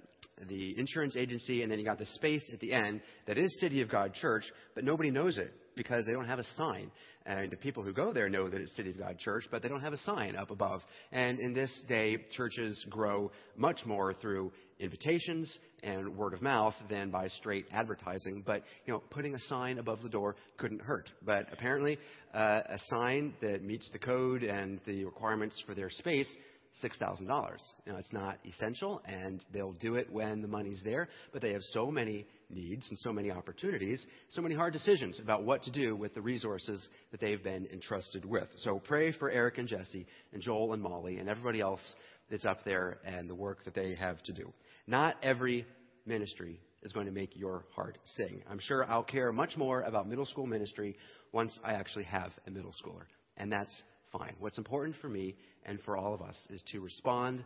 the 0.48 0.78
insurance 0.78 1.16
agency, 1.16 1.62
and 1.62 1.72
then 1.72 1.80
you 1.80 1.86
got 1.86 2.00
the 2.00 2.06
space 2.06 2.44
at 2.52 2.60
the 2.60 2.74
end 2.74 3.02
that 3.28 3.38
is 3.38 3.60
City 3.60 3.82
of 3.82 3.90
God 3.90 4.14
Church, 4.14 4.44
but 4.76 4.84
nobody 4.84 5.12
knows 5.12 5.38
it 5.38 5.54
because 5.76 6.06
they 6.06 6.12
don't 6.12 6.28
have 6.28 6.40
a 6.40 6.44
sign. 6.56 6.92
And 7.26 7.50
the 7.50 7.58
people 7.58 7.84
who 7.84 7.94
go 7.94 8.12
there 8.12 8.30
know 8.30 8.50
that 8.50 8.60
it's 8.60 8.76
City 8.76 8.92
of 8.92 9.00
God 9.00 9.18
Church, 9.18 9.46
but 9.50 9.62
they 9.62 9.70
don't 9.70 9.82
have 9.82 9.94
a 9.94 9.98
sign 9.98 10.36
up 10.36 10.52
above. 10.52 10.82
And 11.12 11.40
in 11.40 11.54
this 11.54 11.72
day, 11.88 12.18
churches 12.36 12.86
grow 12.90 13.32
much 13.56 13.80
more 13.86 14.14
through 14.14 14.52
invitations 14.80 15.52
and 15.84 16.18
word 16.18 16.34
of 16.34 16.42
mouth 16.42 16.74
than 16.90 17.10
by 17.12 17.28
straight 17.30 17.66
advertising. 17.72 18.44
But, 18.46 18.64
you 18.86 18.94
know, 18.94 19.02
putting 19.10 19.36
a 19.36 19.40
sign 19.40 19.80
above 19.80 20.02
the 20.02 20.10
door 20.10 20.36
couldn't 20.58 20.82
hurt. 20.82 21.10
But 21.26 21.48
apparently, 21.52 21.98
uh, 22.34 22.62
a 22.68 22.80
sign 22.90 23.34
that 23.42 23.64
meets 23.64 23.90
the 23.92 24.00
code 24.00 24.44
and 24.44 24.82
the 24.86 25.06
requirements 25.06 25.62
for 25.66 25.76
their 25.76 25.90
space 25.90 26.34
$6,000. 26.82 27.28
Now, 27.28 27.98
it's 27.98 28.14
not 28.14 28.38
essential, 28.46 29.02
and 29.06 29.44
they'll 29.52 29.74
do 29.74 29.96
it 29.96 30.12
when 30.12 30.42
the 30.42 30.48
money's 30.48 30.82
there, 30.84 31.10
but 31.32 31.42
they 31.42 31.52
have 31.54 31.62
so 31.72 31.92
many 31.92 32.26
needs 32.50 32.88
and 32.90 32.98
so 33.00 33.12
many 33.12 33.32
opportunities, 33.32 34.06
so 34.30 34.42
many 34.42 34.56
hard 34.56 34.74
decisions 34.74 35.20
about 35.20 35.44
what 35.44 35.64
to 35.64 35.72
do 35.72 35.96
with 35.96 36.14
the 36.14 36.22
resources 36.22 36.88
that 37.12 37.20
they've 37.20 37.44
been 37.44 37.68
entrusted 37.72 38.26
with. 38.26 38.48
So 38.58 38.80
pray 38.80 39.12
for 39.12 39.30
Eric 39.30 39.58
and 39.58 39.68
Jesse 39.68 40.06
and 40.32 40.42
Joel 40.42 40.74
and 40.74 40.82
Molly 40.82 41.18
and 41.18 41.30
everybody 41.30 41.62
else 41.62 41.82
that's 42.30 42.46
up 42.46 42.64
there 42.66 43.00
and 43.06 43.30
the 43.30 43.36
work 43.36 43.66
that 43.66 43.76
they 43.76 43.96
have 43.96 44.22
to 44.24 44.34
do. 44.34 44.52
Not 44.88 45.16
every 45.22 45.66
ministry 46.06 46.60
is 46.82 46.92
going 46.92 47.06
to 47.06 47.12
make 47.12 47.36
your 47.36 47.66
heart 47.76 47.98
sing. 48.16 48.42
I'm 48.50 48.60
sure 48.60 48.86
I'll 48.86 49.04
care 49.04 49.32
much 49.32 49.56
more 49.58 49.82
about 49.82 50.08
middle 50.08 50.26
school 50.26 50.46
ministry 50.46 50.98
once 51.32 51.58
I 51.64 51.74
actually 51.74 52.06
have 52.06 52.32
a 52.48 52.52
middle 52.52 52.74
schooler. 52.84 53.06
And 53.38 53.52
that's 53.52 53.84
fine. 54.18 54.36
What's 54.40 54.58
important 54.58 54.96
for 55.02 55.10
me 55.10 55.36
and 55.66 55.80
for 55.82 55.98
all 55.98 56.14
of 56.14 56.22
us 56.22 56.38
is 56.50 56.64
to 56.72 56.80
respond 56.80 57.44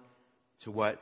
to 0.63 0.71
what 0.71 0.99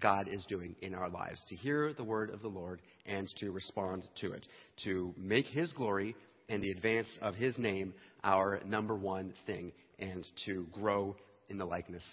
God 0.00 0.28
is 0.28 0.44
doing 0.46 0.76
in 0.82 0.94
our 0.94 1.08
lives, 1.08 1.42
to 1.48 1.56
hear 1.56 1.92
the 1.94 2.04
word 2.04 2.30
of 2.30 2.42
the 2.42 2.48
Lord 2.48 2.82
and 3.06 3.28
to 3.38 3.50
respond 3.50 4.06
to 4.20 4.32
it, 4.32 4.46
to 4.84 5.14
make 5.16 5.46
His 5.46 5.72
glory 5.72 6.14
and 6.48 6.62
the 6.62 6.70
advance 6.70 7.08
of 7.22 7.34
His 7.34 7.56
name 7.58 7.94
our 8.22 8.60
number 8.66 8.94
one 8.94 9.32
thing, 9.46 9.72
and 9.98 10.26
to 10.44 10.66
grow 10.72 11.16
in 11.48 11.58
the 11.58 11.64
likeness 11.64 12.04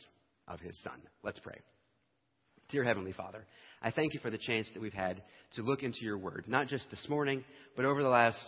of 0.48 0.60
His 0.62 0.78
Son. 0.84 1.00
Let's 1.24 1.40
pray. 1.40 1.58
Dear 2.70 2.86
Heavenly 2.86 3.12
Father, 3.12 3.46
I 3.82 3.92
thank 3.92 4.14
you 4.14 4.20
for 4.22 4.30
the 4.32 4.38
chance 4.38 4.70
that 4.74 4.82
we've 4.82 4.94
had 4.94 5.22
to 5.56 5.62
look 5.62 5.84
into 5.84 6.00
your 6.02 6.18
word, 6.18 6.46
not 6.48 6.68
just 6.68 6.90
this 6.90 7.06
morning, 7.10 7.44
but 7.76 7.86
over 7.86 8.02
the 8.02 8.10
last 8.10 8.40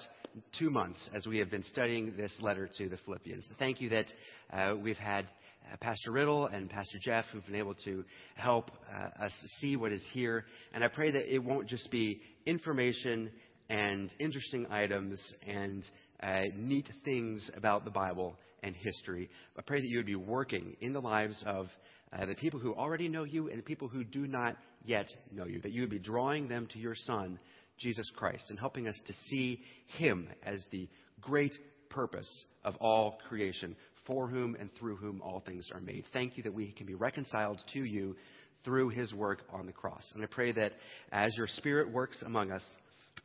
two 0.58 0.70
months 0.70 1.10
as 1.14 1.26
we 1.26 1.38
have 1.40 1.50
been 1.50 1.64
studying 1.64 2.16
this 2.18 2.36
letter 2.42 2.70
to 2.78 2.90
the 2.90 2.98
Philippians. 2.98 3.48
Thank 3.60 3.82
you 3.82 3.90
that 3.90 4.06
uh, 4.52 4.76
we've 4.76 4.98
had 4.98 5.26
uh, 5.72 5.78
Pastor 5.82 6.12
Riddle 6.12 6.48
and 6.48 6.70
Pastor 6.70 6.98
Jeff 7.02 7.26
who've 7.32 7.46
been 7.46 7.56
able 7.56 7.76
to 7.86 8.04
help 8.36 8.72
uh, 8.94 9.24
us 9.24 9.34
see 9.60 9.76
what 9.76 9.92
is 9.92 10.06
here. 10.14 10.46
And 10.74 10.84
I 10.84 10.88
pray 10.88 11.12
that 11.12 11.34
it 11.34 11.40
won't 11.40 11.68
just 11.68 11.90
be 11.92 12.22
information 12.46 13.32
and 13.70 14.14
interesting 14.20 14.68
items 14.70 15.20
and 15.48 15.84
uh, 16.22 16.42
neat 16.56 16.90
things 17.04 17.50
about 17.56 17.86
the 17.86 17.92
Bible 17.92 18.38
and 18.64 18.76
history. 18.76 19.30
I 19.58 19.62
pray 19.62 19.80
that 19.80 19.88
you 19.88 19.98
would 19.98 20.06
be 20.06 20.16
working 20.16 20.76
in 20.82 20.94
the 20.94 21.02
lives 21.02 21.44
of 21.46 21.68
uh, 22.14 22.26
the 22.26 22.36
people 22.36 22.60
who 22.60 22.74
already 22.74 23.08
know 23.08 23.24
you 23.24 23.50
and 23.50 23.60
the 23.60 23.64
people 23.64 23.88
who 23.88 24.04
do 24.04 24.28
not 24.28 24.56
yet 24.84 25.08
know 25.32 25.46
you, 25.46 25.60
that 25.62 25.72
you 25.72 25.82
would 25.82 25.90
be 25.90 26.00
drawing 26.00 26.48
them 26.48 26.68
to 26.72 26.80
your 26.80 26.96
Son 26.96 27.40
Jesus 27.78 28.10
Christ 28.16 28.46
and 28.50 28.60
helping 28.60 28.88
us 28.88 29.00
to 29.06 29.14
see 29.30 29.62
Him 29.98 30.30
as 30.44 30.64
the 30.72 30.88
great 31.22 31.54
purpose 31.90 32.30
of 32.64 32.76
all 32.78 33.18
creation, 33.28 33.76
for 34.06 34.28
whom 34.28 34.56
and 34.60 34.70
through 34.78 34.98
whom 34.98 35.22
all 35.22 35.42
things 35.46 35.70
are 35.74 35.80
made. 35.80 36.06
Thank 36.14 36.38
you 36.38 36.44
that 36.44 36.54
we 36.54 36.72
can 36.72 36.86
be 36.86 36.94
reconciled 36.94 37.60
to 37.74 37.84
you 37.84 38.16
through 38.64 38.90
His 38.90 39.14
work 39.14 39.44
on 39.52 39.66
the 39.66 39.72
cross. 39.72 40.04
And 40.14 40.24
I 40.24 40.28
pray 40.28 40.52
that 40.52 40.74
as 41.12 41.36
your 41.38 41.48
Spirit 41.48 41.92
works 41.92 42.22
among 42.26 42.52
us, 42.52 42.64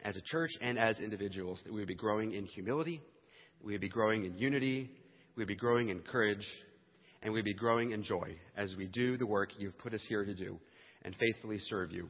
as 0.05 0.17
a 0.17 0.23
church 0.25 0.51
and 0.61 0.79
as 0.79 1.01
individuals, 1.01 1.61
that 1.65 1.73
we 1.73 1.81
would 1.81 1.89
be 1.89 1.95
growing 1.95 2.33
in 2.33 2.47
humility, 2.47 3.03
we 3.63 3.73
would 3.73 3.81
be 3.81 3.89
growing 3.89 4.25
in 4.25 4.37
unity, 4.37 4.91
we 5.37 5.43
would 5.43 5.49
be 5.49 5.57
growing 5.57 5.91
in 5.91 6.01
courage, 6.01 6.47
and 7.23 7.33
we'd 7.33 7.45
be 7.45 7.55
growing 7.55 7.91
in 7.91 8.03
joy 8.03 8.37
as 8.57 8.75
we 8.79 8.87
do 8.87 9.19
the 9.19 9.27
work 9.27 9.51
you've 9.59 9.77
put 9.79 9.93
us 9.93 10.05
here 10.09 10.25
to 10.25 10.35
do 10.35 10.59
and 11.03 11.15
faithfully 11.17 11.59
serve 11.59 11.93
you 11.93 12.09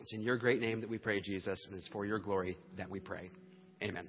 it's 0.00 0.12
in 0.12 0.22
your 0.22 0.36
great 0.38 0.60
name 0.60 0.80
that 0.80 0.90
we 0.90 0.98
pray, 0.98 1.20
Jesus, 1.20 1.64
and 1.68 1.76
it's 1.76 1.88
for 1.88 2.06
your 2.06 2.18
glory 2.18 2.56
that 2.76 2.90
we 2.90 3.00
pray. 3.00 3.30
Amen. 3.82 4.08